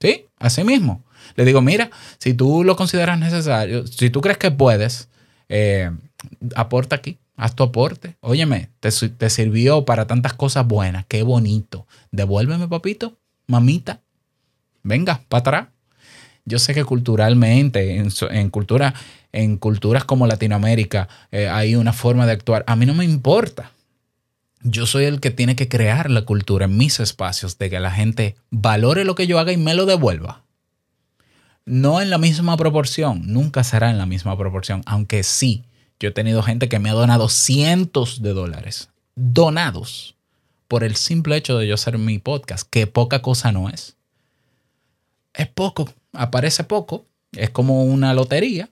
¿Sí? 0.00 0.26
Así 0.38 0.64
mismo. 0.64 1.04
Le 1.36 1.44
digo, 1.44 1.62
mira, 1.62 1.88
si 2.18 2.34
tú 2.34 2.64
lo 2.64 2.74
consideras 2.74 3.20
necesario, 3.20 3.86
si 3.86 4.10
tú 4.10 4.20
crees 4.20 4.38
que 4.38 4.50
puedes, 4.50 5.08
eh, 5.48 5.92
aporta 6.56 6.96
aquí, 6.96 7.20
haz 7.36 7.54
tu 7.54 7.62
aporte. 7.62 8.16
Óyeme, 8.20 8.70
te, 8.80 8.90
te 8.90 9.30
sirvió 9.30 9.84
para 9.84 10.06
tantas 10.06 10.34
cosas 10.34 10.66
buenas, 10.66 11.04
qué 11.06 11.22
bonito. 11.22 11.86
Devuélveme, 12.10 12.68
papito, 12.68 13.18
mamita. 13.46 14.00
Venga, 14.82 15.22
para 15.28 15.40
atrás. 15.40 15.68
Yo 16.44 16.58
sé 16.58 16.74
que 16.74 16.84
culturalmente, 16.84 17.96
en, 17.96 18.50
cultura, 18.50 18.94
en 19.30 19.56
culturas 19.56 20.04
como 20.04 20.26
Latinoamérica, 20.26 21.08
eh, 21.30 21.48
hay 21.48 21.76
una 21.76 21.92
forma 21.92 22.26
de 22.26 22.32
actuar. 22.32 22.64
A 22.66 22.74
mí 22.74 22.84
no 22.84 22.94
me 22.94 23.04
importa. 23.04 23.70
Yo 24.62 24.86
soy 24.86 25.04
el 25.04 25.20
que 25.20 25.30
tiene 25.30 25.54
que 25.54 25.68
crear 25.68 26.10
la 26.10 26.24
cultura 26.24 26.64
en 26.64 26.76
mis 26.76 26.98
espacios, 26.98 27.58
de 27.58 27.70
que 27.70 27.78
la 27.78 27.92
gente 27.92 28.36
valore 28.50 29.04
lo 29.04 29.14
que 29.14 29.26
yo 29.26 29.38
haga 29.38 29.52
y 29.52 29.56
me 29.56 29.74
lo 29.74 29.86
devuelva. 29.86 30.42
No 31.64 32.00
en 32.00 32.10
la 32.10 32.18
misma 32.18 32.56
proporción, 32.56 33.22
nunca 33.26 33.62
será 33.62 33.90
en 33.90 33.98
la 33.98 34.06
misma 34.06 34.36
proporción, 34.36 34.82
aunque 34.84 35.22
sí, 35.22 35.64
yo 36.02 36.08
he 36.08 36.12
tenido 36.12 36.42
gente 36.42 36.68
que 36.68 36.80
me 36.80 36.90
ha 36.90 36.94
donado 36.94 37.28
cientos 37.28 38.22
de 38.22 38.32
dólares, 38.32 38.90
donados, 39.14 40.16
por 40.66 40.82
el 40.82 40.96
simple 40.96 41.36
hecho 41.36 41.56
de 41.58 41.68
yo 41.68 41.74
hacer 41.74 41.96
mi 41.96 42.18
podcast, 42.18 42.68
que 42.68 42.88
poca 42.88 43.22
cosa 43.22 43.52
no 43.52 43.68
es. 43.68 43.96
Es 45.32 45.46
poco, 45.46 45.88
aparece 46.12 46.64
poco, 46.64 47.06
es 47.30 47.50
como 47.50 47.84
una 47.84 48.14
lotería, 48.14 48.68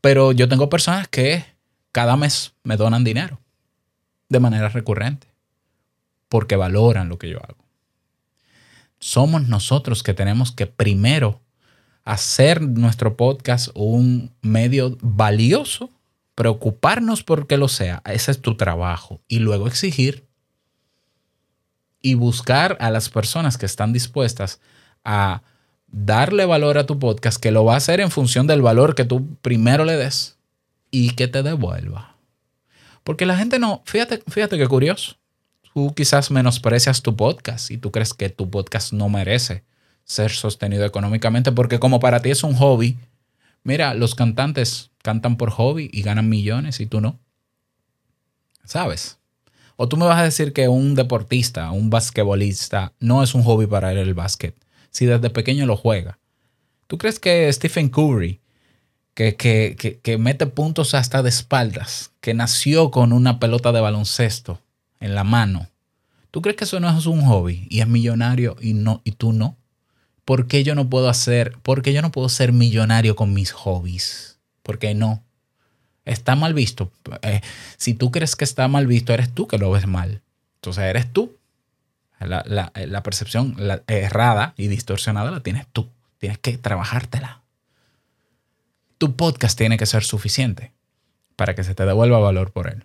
pero 0.00 0.30
yo 0.30 0.48
tengo 0.48 0.70
personas 0.70 1.08
que 1.08 1.44
cada 1.90 2.16
mes 2.16 2.52
me 2.62 2.76
donan 2.76 3.02
dinero 3.02 3.40
de 4.28 4.38
manera 4.38 4.68
recurrente, 4.68 5.26
porque 6.28 6.54
valoran 6.54 7.08
lo 7.08 7.18
que 7.18 7.28
yo 7.28 7.38
hago. 7.38 7.64
Somos 9.00 9.48
nosotros 9.48 10.04
que 10.04 10.14
tenemos 10.14 10.52
que 10.52 10.68
primero 10.68 11.40
hacer 12.04 12.62
nuestro 12.62 13.16
podcast 13.16 13.68
un 13.74 14.30
medio 14.42 14.96
valioso, 15.00 15.90
preocuparnos 16.38 17.24
porque 17.24 17.56
lo 17.56 17.66
sea, 17.66 18.00
ese 18.04 18.30
es 18.30 18.40
tu 18.40 18.56
trabajo, 18.56 19.20
y 19.26 19.40
luego 19.40 19.66
exigir 19.66 20.28
y 22.00 22.14
buscar 22.14 22.76
a 22.78 22.92
las 22.92 23.08
personas 23.08 23.58
que 23.58 23.66
están 23.66 23.92
dispuestas 23.92 24.60
a 25.04 25.42
darle 25.88 26.44
valor 26.44 26.78
a 26.78 26.86
tu 26.86 27.00
podcast, 27.00 27.42
que 27.42 27.50
lo 27.50 27.64
va 27.64 27.74
a 27.74 27.78
hacer 27.78 27.98
en 27.98 28.12
función 28.12 28.46
del 28.46 28.62
valor 28.62 28.94
que 28.94 29.04
tú 29.04 29.36
primero 29.42 29.84
le 29.84 29.96
des 29.96 30.38
y 30.92 31.16
que 31.16 31.26
te 31.26 31.42
devuelva. 31.42 32.14
Porque 33.02 33.26
la 33.26 33.36
gente 33.36 33.58
no, 33.58 33.82
fíjate, 33.84 34.22
fíjate 34.28 34.58
qué 34.58 34.68
curioso. 34.68 35.16
Tú 35.74 35.92
quizás 35.92 36.30
menosprecias 36.30 37.02
tu 37.02 37.16
podcast 37.16 37.68
y 37.72 37.78
tú 37.78 37.90
crees 37.90 38.14
que 38.14 38.28
tu 38.28 38.48
podcast 38.48 38.92
no 38.92 39.08
merece 39.08 39.64
ser 40.04 40.30
sostenido 40.30 40.84
económicamente, 40.84 41.50
porque 41.50 41.80
como 41.80 41.98
para 41.98 42.22
ti 42.22 42.30
es 42.30 42.44
un 42.44 42.54
hobby, 42.54 42.96
mira, 43.62 43.94
los 43.94 44.14
cantantes 44.14 44.90
cantan 45.02 45.36
por 45.36 45.50
hobby 45.50 45.88
y 45.92 46.02
ganan 46.02 46.28
millones 46.28 46.80
y 46.80 46.86
tú 46.86 47.00
no. 47.00 47.18
¿Sabes? 48.64 49.18
O 49.76 49.88
tú 49.88 49.96
me 49.96 50.06
vas 50.06 50.18
a 50.18 50.24
decir 50.24 50.52
que 50.52 50.68
un 50.68 50.94
deportista, 50.94 51.70
un 51.70 51.88
basquetbolista, 51.88 52.92
no 52.98 53.22
es 53.22 53.34
un 53.34 53.44
hobby 53.44 53.66
para 53.66 53.92
él 53.92 53.98
el 53.98 54.12
básquet, 54.12 54.56
si 54.90 55.06
desde 55.06 55.30
pequeño 55.30 55.66
lo 55.66 55.76
juega. 55.76 56.18
¿Tú 56.88 56.98
crees 56.98 57.20
que 57.20 57.52
Stephen 57.52 57.88
Curry, 57.88 58.40
que, 59.14 59.36
que, 59.36 60.00
que, 60.02 60.18
mete 60.18 60.46
puntos 60.46 60.94
hasta 60.94 61.22
de 61.22 61.28
espaldas, 61.28 62.12
que 62.20 62.34
nació 62.34 62.90
con 62.90 63.12
una 63.12 63.38
pelota 63.38 63.72
de 63.72 63.80
baloncesto 63.80 64.60
en 65.00 65.14
la 65.14 65.22
mano, 65.22 65.68
¿tú 66.30 66.42
crees 66.42 66.56
que 66.56 66.64
eso 66.64 66.80
no 66.80 66.98
es 66.98 67.06
un 67.06 67.22
hobby 67.22 67.66
y 67.70 67.80
es 67.80 67.86
millonario 67.86 68.56
y, 68.60 68.74
no, 68.74 69.00
y 69.04 69.12
tú 69.12 69.32
no? 69.32 69.56
¿Por 70.28 70.46
qué 70.46 70.62
yo 70.62 70.74
no 70.74 70.90
puedo 70.90 71.08
hacer, 71.08 71.56
por 71.62 71.80
qué 71.80 71.94
yo 71.94 72.02
no 72.02 72.12
puedo 72.12 72.28
ser 72.28 72.52
millonario 72.52 73.16
con 73.16 73.32
mis 73.32 73.50
hobbies? 73.50 74.38
¿Por 74.62 74.78
qué 74.78 74.94
no? 74.94 75.22
Está 76.04 76.36
mal 76.36 76.52
visto. 76.52 76.92
Eh, 77.22 77.40
si 77.78 77.94
tú 77.94 78.10
crees 78.10 78.36
que 78.36 78.44
está 78.44 78.68
mal 78.68 78.86
visto, 78.86 79.14
eres 79.14 79.32
tú 79.32 79.48
que 79.48 79.56
lo 79.56 79.70
ves 79.70 79.86
mal. 79.86 80.20
Entonces 80.56 80.84
eres 80.84 81.10
tú. 81.10 81.38
La, 82.20 83.02
percepción 83.02 83.56
errada 83.86 84.52
y 84.58 84.68
distorsionada 84.68 85.30
la 85.30 85.40
tienes 85.40 85.66
tú. 85.72 85.88
Tienes 86.18 86.36
que 86.36 86.58
trabajártela. 86.58 87.40
Tu 88.98 89.16
podcast 89.16 89.56
tiene 89.56 89.78
que 89.78 89.86
ser 89.86 90.04
suficiente 90.04 90.72
para 91.36 91.54
que 91.54 91.64
se 91.64 91.74
te 91.74 91.86
devuelva 91.86 92.18
valor 92.18 92.52
por 92.52 92.68
él. 92.68 92.84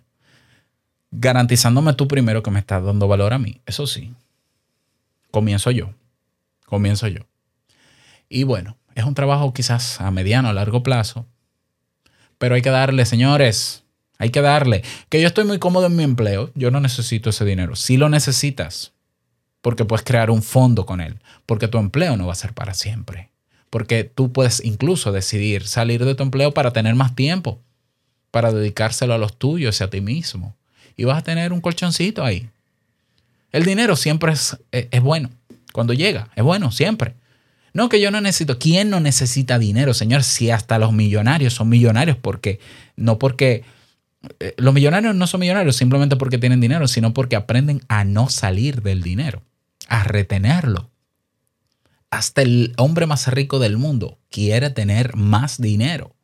Garantizándome 1.10 1.92
tú 1.92 2.08
primero 2.08 2.42
que 2.42 2.50
me 2.50 2.60
estás 2.60 2.82
dando 2.82 3.06
valor 3.06 3.34
a 3.34 3.38
mí. 3.38 3.60
Eso 3.66 3.86
sí. 3.86 4.14
Comienzo 5.30 5.70
yo. 5.70 5.92
Comienzo 6.64 7.06
yo. 7.08 7.26
Y 8.28 8.44
bueno, 8.44 8.76
es 8.94 9.04
un 9.04 9.14
trabajo 9.14 9.52
quizás 9.52 10.00
a 10.00 10.10
mediano, 10.10 10.48
a 10.48 10.52
largo 10.52 10.82
plazo, 10.82 11.26
pero 12.38 12.54
hay 12.54 12.62
que 12.62 12.70
darle, 12.70 13.06
señores, 13.06 13.84
hay 14.18 14.30
que 14.30 14.40
darle. 14.40 14.82
Que 15.08 15.20
yo 15.20 15.26
estoy 15.26 15.44
muy 15.44 15.58
cómodo 15.58 15.86
en 15.86 15.96
mi 15.96 16.02
empleo, 16.02 16.50
yo 16.54 16.70
no 16.70 16.80
necesito 16.80 17.30
ese 17.30 17.44
dinero. 17.44 17.76
Si 17.76 17.96
lo 17.96 18.08
necesitas, 18.08 18.92
porque 19.60 19.84
puedes 19.84 20.04
crear 20.04 20.30
un 20.30 20.42
fondo 20.42 20.86
con 20.86 21.00
él, 21.00 21.20
porque 21.46 21.68
tu 21.68 21.78
empleo 21.78 22.16
no 22.16 22.26
va 22.26 22.32
a 22.32 22.36
ser 22.36 22.52
para 22.52 22.74
siempre. 22.74 23.30
Porque 23.70 24.04
tú 24.04 24.32
puedes 24.32 24.64
incluso 24.64 25.10
decidir 25.10 25.66
salir 25.66 26.04
de 26.04 26.14
tu 26.14 26.22
empleo 26.22 26.52
para 26.52 26.72
tener 26.72 26.94
más 26.94 27.14
tiempo, 27.16 27.60
para 28.30 28.52
dedicárselo 28.52 29.14
a 29.14 29.18
los 29.18 29.36
tuyos 29.36 29.80
y 29.80 29.84
a 29.84 29.90
ti 29.90 30.00
mismo. 30.00 30.54
Y 30.96 31.04
vas 31.04 31.18
a 31.18 31.22
tener 31.22 31.52
un 31.52 31.60
colchoncito 31.60 32.24
ahí. 32.24 32.48
El 33.50 33.64
dinero 33.64 33.96
siempre 33.96 34.32
es, 34.32 34.56
es 34.70 35.00
bueno. 35.00 35.30
Cuando 35.72 35.92
llega, 35.92 36.28
es 36.36 36.44
bueno, 36.44 36.70
siempre. 36.70 37.14
No, 37.74 37.88
que 37.88 38.00
yo 38.00 38.12
no 38.12 38.20
necesito. 38.20 38.58
¿Quién 38.58 38.88
no 38.88 39.00
necesita 39.00 39.58
dinero, 39.58 39.94
señor? 39.94 40.22
Si 40.22 40.50
hasta 40.50 40.78
los 40.78 40.92
millonarios 40.92 41.54
son 41.54 41.68
millonarios, 41.68 42.16
porque 42.16 42.60
no 42.96 43.18
porque 43.18 43.64
eh, 44.38 44.54
los 44.56 44.72
millonarios 44.72 45.14
no 45.16 45.26
son 45.26 45.40
millonarios 45.40 45.76
simplemente 45.76 46.14
porque 46.16 46.38
tienen 46.38 46.60
dinero, 46.60 46.86
sino 46.86 47.12
porque 47.12 47.34
aprenden 47.34 47.82
a 47.88 48.04
no 48.04 48.28
salir 48.28 48.80
del 48.80 49.02
dinero, 49.02 49.42
a 49.88 50.04
retenerlo. 50.04 50.88
Hasta 52.10 52.42
el 52.42 52.74
hombre 52.76 53.06
más 53.06 53.26
rico 53.26 53.58
del 53.58 53.76
mundo 53.76 54.18
quiere 54.30 54.70
tener 54.70 55.16
más 55.16 55.60
dinero. 55.60 56.14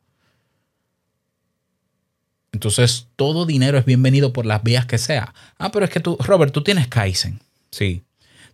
Entonces, 2.53 3.07
todo 3.17 3.45
dinero 3.45 3.77
es 3.77 3.83
bienvenido 3.83 4.31
por 4.31 4.45
las 4.45 4.63
vías 4.63 4.85
que 4.85 4.97
sea. 4.97 5.33
Ah, 5.57 5.71
pero 5.71 5.83
es 5.83 5.91
que 5.91 5.99
tú, 5.99 6.17
Robert, 6.19 6.53
tú 6.53 6.63
tienes 6.63 6.87
Kaizen. 6.87 7.41
Sí. 7.71 8.03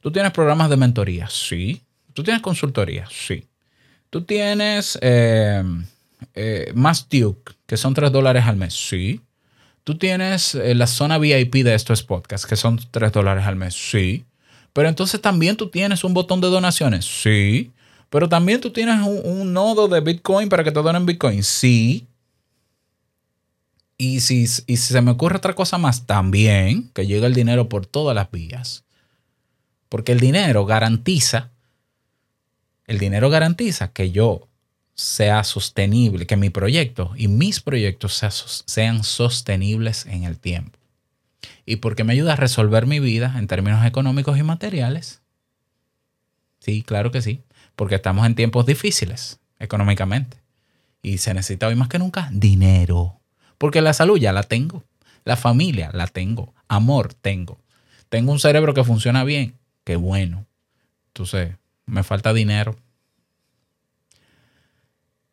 Tú 0.02 0.12
tienes 0.12 0.32
programas 0.32 0.70
de 0.72 0.78
mentoría. 0.78 1.28
Sí. 1.30 1.84
¿Tú 2.18 2.24
tienes 2.24 2.42
consultoría? 2.42 3.08
Sí. 3.12 3.46
¿Tú 4.10 4.24
tienes 4.24 4.98
eh, 5.04 5.64
eh, 6.34 6.72
más 6.74 7.08
Duke, 7.08 7.54
que 7.68 7.78
son 7.78 7.94
3 7.94 8.12
dólares 8.12 8.44
al 8.48 8.56
mes? 8.56 8.74
Sí. 8.74 9.22
¿Tú 9.84 10.00
tienes 10.00 10.56
eh, 10.56 10.74
la 10.74 10.88
zona 10.88 11.20
VIP 11.20 11.58
de 11.58 11.76
estos 11.76 12.02
podcasts, 12.02 12.48
que 12.48 12.56
son 12.56 12.80
3 12.90 13.12
dólares 13.12 13.46
al 13.46 13.56
mes? 13.56 13.76
Sí. 13.76 14.26
Pero 14.74 14.90
entonces 14.90 15.22
también 15.22 15.58
tú 15.58 15.70
tienes 15.70 16.04
un 16.04 16.16
botón 16.16 16.42
de 16.42 16.48
donaciones. 16.48 17.06
Sí. 17.06 17.72
Pero 18.10 18.28
también 18.28 18.62
tú 18.62 18.72
tienes 18.72 19.00
un, 19.06 19.54
nodo 19.54 19.88
de 19.88 20.02
Bitcoin 20.02 20.50
para 20.50 20.64
que 20.64 20.72
te 20.72 20.82
donen 20.82 21.06
Bitcoin. 21.06 21.44
Sí. 21.44 22.08
Y 23.96 24.22
si, 24.22 24.42
y 24.42 24.78
si 24.78 24.78
se 24.78 25.02
me 25.04 25.12
ocurre 25.12 25.38
otra 25.38 25.54
cosa 25.54 25.78
más, 25.78 26.08
también 26.08 26.90
que 26.96 27.06
llegue 27.06 27.28
el 27.28 27.36
dinero 27.36 27.70
por 27.70 27.86
todas 27.86 28.16
las 28.16 28.32
vías. 28.32 28.86
Porque 29.88 30.14
el 30.14 30.20
dinero 30.20 30.66
garantiza 30.66 31.52
el 32.88 33.00
dinero 33.00 33.30
garantiza 33.30 33.92
que 33.92 34.12
yo 34.12 34.48
sea 34.94 35.44
sostenible, 35.44 36.26
que 36.26 36.38
mi 36.38 36.50
proyecto 36.50 37.12
y 37.16 37.28
mis 37.28 37.60
proyectos 37.60 38.20
sean 38.66 39.04
sostenibles 39.04 40.06
en 40.08 40.24
el 40.24 40.40
tiempo. 40.40 40.80
Y 41.66 41.78
porque 41.78 42.04
me 42.04 42.14
ayuda 42.14 42.34
a 42.34 42.38
resolver 42.38 42.88
mi 42.88 43.00
vida 43.00 43.36
en 43.38 43.48
términos 43.48 43.86
económicos 43.86 44.38
y 44.40 44.44
materiales. 44.44 45.22
Sí, 46.60 46.82
claro 46.82 47.12
que 47.12 47.22
sí. 47.22 47.42
Porque 47.76 47.96
estamos 47.96 48.26
en 48.26 48.36
tiempos 48.36 48.66
difíciles 48.66 49.40
económicamente. 49.60 50.38
Y 51.02 51.20
se 51.20 51.34
necesita 51.34 51.68
hoy 51.68 51.76
más 51.76 51.90
que 51.90 52.00
nunca 52.00 52.30
dinero. 52.34 53.20
Porque 53.58 53.82
la 53.82 53.94
salud 53.94 54.18
ya 54.18 54.34
la 54.34 54.44
tengo. 54.44 54.84
La 55.26 55.36
familia 55.36 55.92
la 55.94 56.08
tengo. 56.08 56.54
Amor 56.68 57.14
tengo. 57.14 57.60
Tengo 58.10 58.32
un 58.32 58.40
cerebro 58.40 58.74
que 58.74 58.84
funciona 58.84 59.24
bien. 59.24 59.56
Qué 59.84 59.96
bueno. 59.96 60.46
Entonces, 61.10 61.56
me 61.88 62.04
falta 62.04 62.34
dinero. 62.34 62.76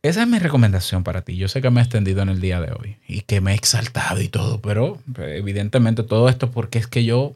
Esa 0.02 0.22
es 0.22 0.28
mi 0.28 0.38
recomendación 0.38 1.02
para 1.02 1.22
ti. 1.22 1.36
Yo 1.36 1.48
sé 1.48 1.62
que 1.62 1.70
me 1.70 1.80
he 1.80 1.82
extendido 1.82 2.22
en 2.22 2.28
el 2.28 2.40
día 2.40 2.60
de 2.60 2.72
hoy 2.72 2.98
y 3.08 3.22
que 3.22 3.40
me 3.40 3.52
he 3.52 3.54
exaltado 3.54 4.20
y 4.20 4.28
todo, 4.28 4.60
pero 4.60 5.00
evidentemente 5.16 6.02
todo 6.02 6.28
esto 6.28 6.50
porque 6.50 6.78
es 6.78 6.86
que 6.86 7.04
yo 7.04 7.34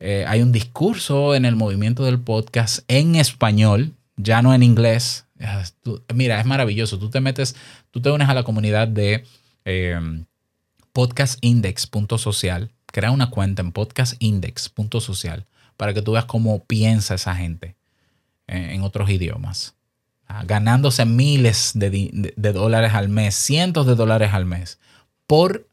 eh, 0.00 0.24
hay 0.26 0.42
un 0.42 0.52
discurso 0.52 1.34
en 1.34 1.44
el 1.44 1.56
movimiento 1.56 2.04
del 2.04 2.18
podcast 2.18 2.80
en 2.88 3.14
español, 3.14 3.92
ya 4.16 4.42
no 4.42 4.52
en 4.52 4.62
inglés. 4.62 5.26
mira, 6.12 6.40
es 6.40 6.46
maravilloso. 6.46 6.98
Tú 6.98 7.10
te 7.10 7.20
metes, 7.20 7.54
tú 7.92 8.00
te 8.00 8.10
unes 8.10 8.28
a 8.28 8.34
la 8.34 8.42
comunidad 8.42 8.88
de 8.88 9.24
eh, 9.64 10.24
podcastindex.social. 10.92 12.72
Crea 12.86 13.12
una 13.12 13.30
cuenta 13.30 13.62
en 13.62 13.72
podcastindex.social 13.72 15.46
para 15.76 15.94
que 15.94 16.02
tú 16.02 16.12
veas 16.12 16.24
cómo 16.24 16.64
piensa 16.64 17.14
esa 17.14 17.36
gente 17.36 17.68
eh, 17.68 17.83
en 18.46 18.82
otros 18.82 19.10
idiomas. 19.10 19.74
Ah, 20.26 20.42
ganándose 20.46 21.04
miles 21.04 21.72
de, 21.74 22.32
dólares 22.52 22.94
al 22.94 23.08
mes, 23.08 23.34
cientos 23.34 23.86
de 23.86 23.94
dólares 23.94 24.32
al 24.32 24.46
mes, 24.46 24.78
por 25.26 25.68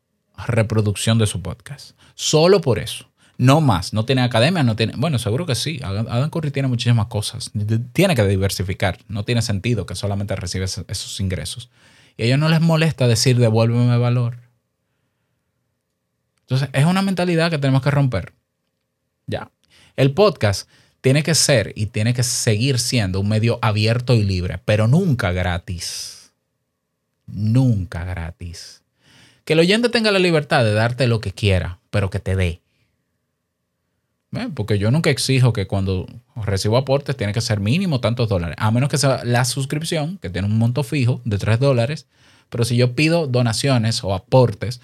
reproducción 0.45 1.17
de 1.17 1.25
su 1.25 1.41
podcast. 1.41 1.91
Solo 2.15 2.59
por 2.61 2.77
eso. 2.77 3.09
No 3.37 3.61
más. 3.61 3.93
No 3.93 4.05
tiene 4.05 4.21
academia, 4.21 4.61
no 4.61 4.75
tiene. 4.75 4.93
Bueno, 4.97 5.17
seguro 5.17 5.45
que 5.45 5.55
sí. 5.55 5.79
Adam 5.83 6.29
Curry 6.29 6.51
tiene 6.51 6.67
muchísimas 6.67 7.07
cosas. 7.07 7.51
Tiene 7.93 8.13
que 8.13 8.23
diversificar. 8.27 8.99
No 9.07 9.23
tiene 9.23 9.41
sentido 9.41 9.85
que 9.85 9.95
solamente 9.95 10.35
reciba 10.35 10.65
esos 10.65 11.19
ingresos. 11.19 11.71
Y 12.17 12.23
a 12.23 12.25
ellos 12.25 12.39
no 12.39 12.49
les 12.49 12.61
molesta 12.61 13.07
decir 13.07 13.37
devuélveme 13.39 13.97
valor. 13.97 14.37
Entonces, 16.41 16.69
es 16.73 16.85
una 16.85 17.01
mentalidad 17.01 17.49
que 17.49 17.57
tenemos 17.57 17.81
que 17.81 17.89
romper. 17.89 18.33
Ya. 19.25 19.49
El 19.95 20.13
podcast 20.13 20.69
tiene 21.01 21.23
que 21.23 21.35
ser 21.35 21.73
y 21.75 21.87
tiene 21.87 22.13
que 22.13 22.23
seguir 22.23 22.79
siendo 22.79 23.19
un 23.19 23.27
medio 23.27 23.57
abierto 23.61 24.13
y 24.13 24.23
libre, 24.23 24.59
pero 24.63 24.87
nunca 24.87 25.31
gratis. 25.31 26.31
Nunca 27.25 28.05
gratis. 28.05 28.83
Que 29.43 29.53
el 29.53 29.59
oyente 29.59 29.89
tenga 29.89 30.11
la 30.11 30.19
libertad 30.19 30.63
de 30.63 30.73
darte 30.73 31.07
lo 31.07 31.19
que 31.19 31.31
quiera, 31.31 31.79
pero 31.89 32.11
que 32.11 32.19
te 32.19 32.35
dé. 32.35 32.61
Porque 34.53 34.79
yo 34.79 34.91
nunca 34.91 35.09
exijo 35.09 35.51
que 35.51 35.67
cuando 35.67 36.07
recibo 36.35 36.77
aportes 36.77 37.17
tiene 37.17 37.33
que 37.33 37.41
ser 37.41 37.59
mínimo 37.59 37.99
tantos 37.99 38.29
dólares, 38.29 38.55
a 38.59 38.71
menos 38.71 38.89
que 38.89 38.97
sea 38.97 39.25
la 39.25 39.43
suscripción, 39.43 40.19
que 40.19 40.29
tiene 40.29 40.47
un 40.47 40.57
monto 40.57 40.83
fijo 40.83 41.19
de 41.25 41.37
3 41.37 41.59
dólares. 41.59 42.05
Pero 42.49 42.63
si 42.63 42.77
yo 42.77 42.95
pido 42.95 43.27
donaciones 43.27 44.03
o 44.03 44.13
aportes, 44.13 44.79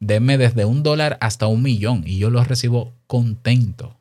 denme 0.00 0.36
desde 0.36 0.64
un 0.64 0.82
dólar 0.82 1.16
hasta 1.20 1.46
un 1.46 1.62
millón 1.62 2.02
y 2.06 2.18
yo 2.18 2.28
los 2.28 2.48
recibo 2.48 2.92
contento 3.06 3.99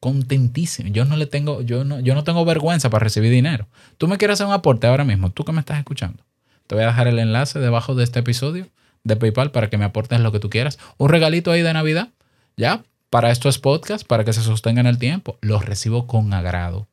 contentísimo. 0.00 0.90
Yo 0.90 1.04
no 1.04 1.16
le 1.16 1.26
tengo, 1.26 1.62
yo 1.62 1.84
no, 1.84 2.00
yo 2.00 2.14
no 2.14 2.24
tengo 2.24 2.44
vergüenza 2.44 2.90
para 2.90 3.04
recibir 3.04 3.30
dinero. 3.30 3.68
Tú 3.98 4.08
me 4.08 4.18
quieres 4.18 4.34
hacer 4.34 4.46
un 4.46 4.52
aporte 4.52 4.86
ahora 4.86 5.04
mismo, 5.04 5.30
tú 5.30 5.44
que 5.44 5.52
me 5.52 5.60
estás 5.60 5.78
escuchando. 5.78 6.24
Te 6.66 6.74
voy 6.74 6.84
a 6.84 6.88
dejar 6.88 7.06
el 7.06 7.18
enlace 7.18 7.58
debajo 7.58 7.94
de 7.94 8.04
este 8.04 8.20
episodio 8.20 8.66
de 9.04 9.16
PayPal 9.16 9.50
para 9.50 9.70
que 9.70 9.78
me 9.78 9.84
aportes 9.84 10.20
lo 10.20 10.32
que 10.32 10.40
tú 10.40 10.50
quieras. 10.50 10.78
Un 10.96 11.10
regalito 11.10 11.50
ahí 11.50 11.62
de 11.62 11.72
Navidad, 11.72 12.08
¿ya? 12.56 12.82
Para 13.10 13.30
esto 13.30 13.48
es 13.48 13.58
podcast, 13.58 14.06
para 14.06 14.24
que 14.24 14.32
se 14.32 14.42
sostenga 14.42 14.80
en 14.80 14.86
el 14.86 14.98
tiempo. 14.98 15.36
Los 15.40 15.64
recibo 15.64 16.06
con 16.06 16.32
agrado. 16.32 16.88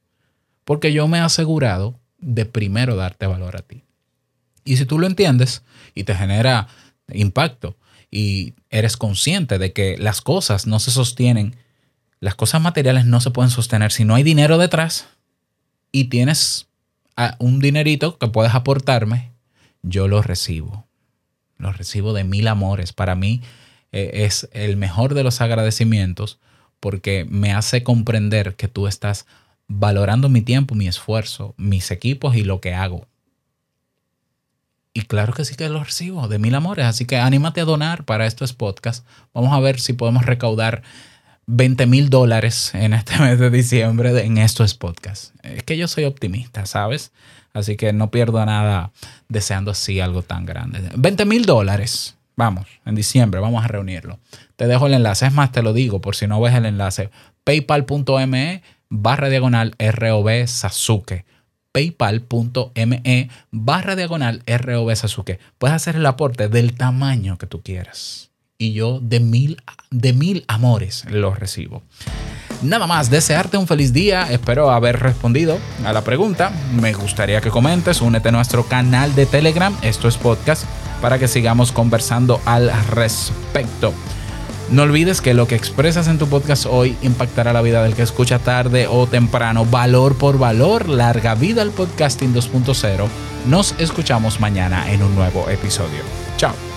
Porque 0.65 0.91
yo 0.91 1.07
me 1.07 1.19
he 1.19 1.21
asegurado 1.21 1.99
de 2.17 2.45
primero 2.45 2.95
darte 2.95 3.27
valor 3.27 3.55
a 3.55 3.61
ti. 3.61 3.83
Y 4.65 4.77
si 4.77 4.85
tú 4.85 4.99
lo 4.99 5.07
entiendes 5.07 5.63
y 5.95 6.03
te 6.03 6.15
genera 6.15 6.67
impacto 7.09 7.77
y 8.11 8.55
eres 8.69 8.97
consciente 8.97 9.59
de 9.59 9.71
que 9.71 9.97
las 9.97 10.21
cosas 10.21 10.67
no 10.67 10.79
se 10.79 10.91
sostienen 10.91 11.55
las 12.19 12.35
cosas 12.35 12.61
materiales 12.61 13.05
no 13.05 13.21
se 13.21 13.31
pueden 13.31 13.51
sostener 13.51 13.91
si 13.91 14.05
no 14.05 14.15
hay 14.15 14.23
dinero 14.23 14.57
detrás 14.57 15.07
y 15.91 16.05
tienes 16.05 16.67
ah, 17.15 17.35
un 17.39 17.59
dinerito 17.59 18.17
que 18.17 18.27
puedes 18.27 18.53
aportarme, 18.55 19.31
yo 19.83 20.07
lo 20.07 20.21
recibo. 20.21 20.85
Lo 21.57 21.71
recibo 21.71 22.13
de 22.13 22.23
mil 22.23 22.47
amores. 22.47 22.93
Para 22.93 23.15
mí 23.15 23.41
eh, 23.91 24.11
es 24.25 24.49
el 24.51 24.77
mejor 24.77 25.13
de 25.13 25.23
los 25.23 25.41
agradecimientos 25.41 26.39
porque 26.79 27.25
me 27.29 27.53
hace 27.53 27.83
comprender 27.83 28.55
que 28.55 28.67
tú 28.67 28.87
estás 28.87 29.25
valorando 29.67 30.29
mi 30.29 30.41
tiempo, 30.41 30.75
mi 30.75 30.87
esfuerzo, 30.87 31.53
mis 31.57 31.91
equipos 31.91 32.35
y 32.35 32.43
lo 32.43 32.61
que 32.61 32.73
hago. 32.73 33.07
Y 34.93 35.03
claro 35.03 35.33
que 35.33 35.45
sí 35.45 35.55
que 35.55 35.69
lo 35.69 35.83
recibo 35.83 36.27
de 36.27 36.39
mil 36.39 36.55
amores. 36.55 36.85
Así 36.85 37.05
que 37.05 37.17
anímate 37.17 37.61
a 37.61 37.65
donar 37.65 38.03
para 38.05 38.25
estos 38.25 38.53
podcasts. 38.53 39.05
Vamos 39.33 39.53
a 39.53 39.59
ver 39.59 39.79
si 39.79 39.93
podemos 39.93 40.25
recaudar 40.25 40.81
20 41.47 41.85
mil 41.85 42.09
dólares 42.09 42.71
en 42.75 42.93
este 42.93 43.17
mes 43.19 43.39
de 43.39 43.49
diciembre 43.49 44.09
en 44.23 44.37
estos 44.37 44.75
podcasts. 44.75 45.33
Es 45.43 45.63
que 45.63 45.77
yo 45.77 45.87
soy 45.87 46.03
optimista, 46.03 46.65
¿sabes? 46.65 47.11
Así 47.53 47.77
que 47.77 47.93
no 47.93 48.11
pierdo 48.11 48.45
nada 48.45 48.91
deseando 49.29 49.71
así 49.71 49.99
algo 49.99 50.21
tan 50.21 50.45
grande. 50.45 50.91
20 50.95 51.25
mil 51.25 51.45
dólares. 51.45 52.15
Vamos, 52.35 52.67
en 52.85 52.93
diciembre 52.93 53.39
vamos 53.39 53.63
a 53.63 53.67
reunirlo. 53.67 54.19
Te 54.57 54.67
dejo 54.67 54.85
el 54.85 54.93
enlace. 54.93 55.25
Es 55.25 55.33
más, 55.33 55.51
te 55.51 55.63
lo 55.63 55.73
digo 55.73 56.01
por 56.01 56.15
si 56.15 56.27
no 56.27 56.39
ves 56.39 56.53
el 56.53 56.65
enlace. 56.65 57.09
paypal.me 57.45 58.61
barra 58.89 59.29
diagonal 59.29 59.73
ROB 59.79 60.45
Sasuke. 60.45 61.25
paypal.me 61.71 63.29
barra 63.51 63.95
diagonal 63.95 64.43
ROB 64.45 64.95
Sasuke. 64.95 65.39
Puedes 65.57 65.75
hacer 65.75 65.95
el 65.95 66.05
aporte 66.05 66.49
del 66.49 66.75
tamaño 66.75 67.39
que 67.39 67.47
tú 67.47 67.63
quieras 67.63 68.26
y 68.57 68.73
yo 68.73 68.99
de 69.01 69.19
mil, 69.19 69.61
de 69.91 70.13
mil 70.13 70.43
amores 70.47 71.05
los 71.09 71.37
recibo. 71.37 71.83
Nada 72.63 72.87
más, 72.87 73.11
desearte 73.11 73.57
un 73.57 73.67
feliz 73.67 73.93
día. 73.93 74.31
Espero 74.31 74.71
haber 74.71 74.99
respondido 74.99 75.59
a 75.85 75.93
la 75.93 76.03
pregunta. 76.03 76.51
Me 76.79 76.91
gustaría 76.93 77.39
que 77.39 77.51
comentes, 77.51 78.01
únete 78.01 78.29
a 78.29 78.31
nuestro 78.31 78.65
canal 78.65 79.13
de 79.13 79.27
Telegram, 79.27 79.75
esto 79.83 80.07
es 80.07 80.17
podcast, 80.17 80.65
para 81.01 81.19
que 81.19 81.27
sigamos 81.27 81.71
conversando 81.71 82.41
al 82.45 82.71
respecto. 82.87 83.93
No 84.71 84.83
olvides 84.83 85.21
que 85.21 85.33
lo 85.33 85.47
que 85.47 85.55
expresas 85.55 86.07
en 86.07 86.17
tu 86.17 86.27
podcast 86.27 86.65
hoy 86.65 86.97
impactará 87.01 87.53
la 87.53 87.61
vida 87.61 87.83
del 87.83 87.95
que 87.95 88.01
escucha 88.01 88.39
tarde 88.39 88.87
o 88.87 89.07
temprano. 89.07 89.63
Valor 89.65 90.17
por 90.17 90.37
valor, 90.37 90.89
larga 90.89 91.35
vida 91.35 91.61
al 91.61 91.71
podcasting 91.71 92.33
2.0. 92.33 93.07
Nos 93.47 93.75
escuchamos 93.79 94.41
mañana 94.41 94.91
en 94.91 95.03
un 95.03 95.15
nuevo 95.15 95.47
episodio. 95.47 96.01
Chao. 96.35 96.76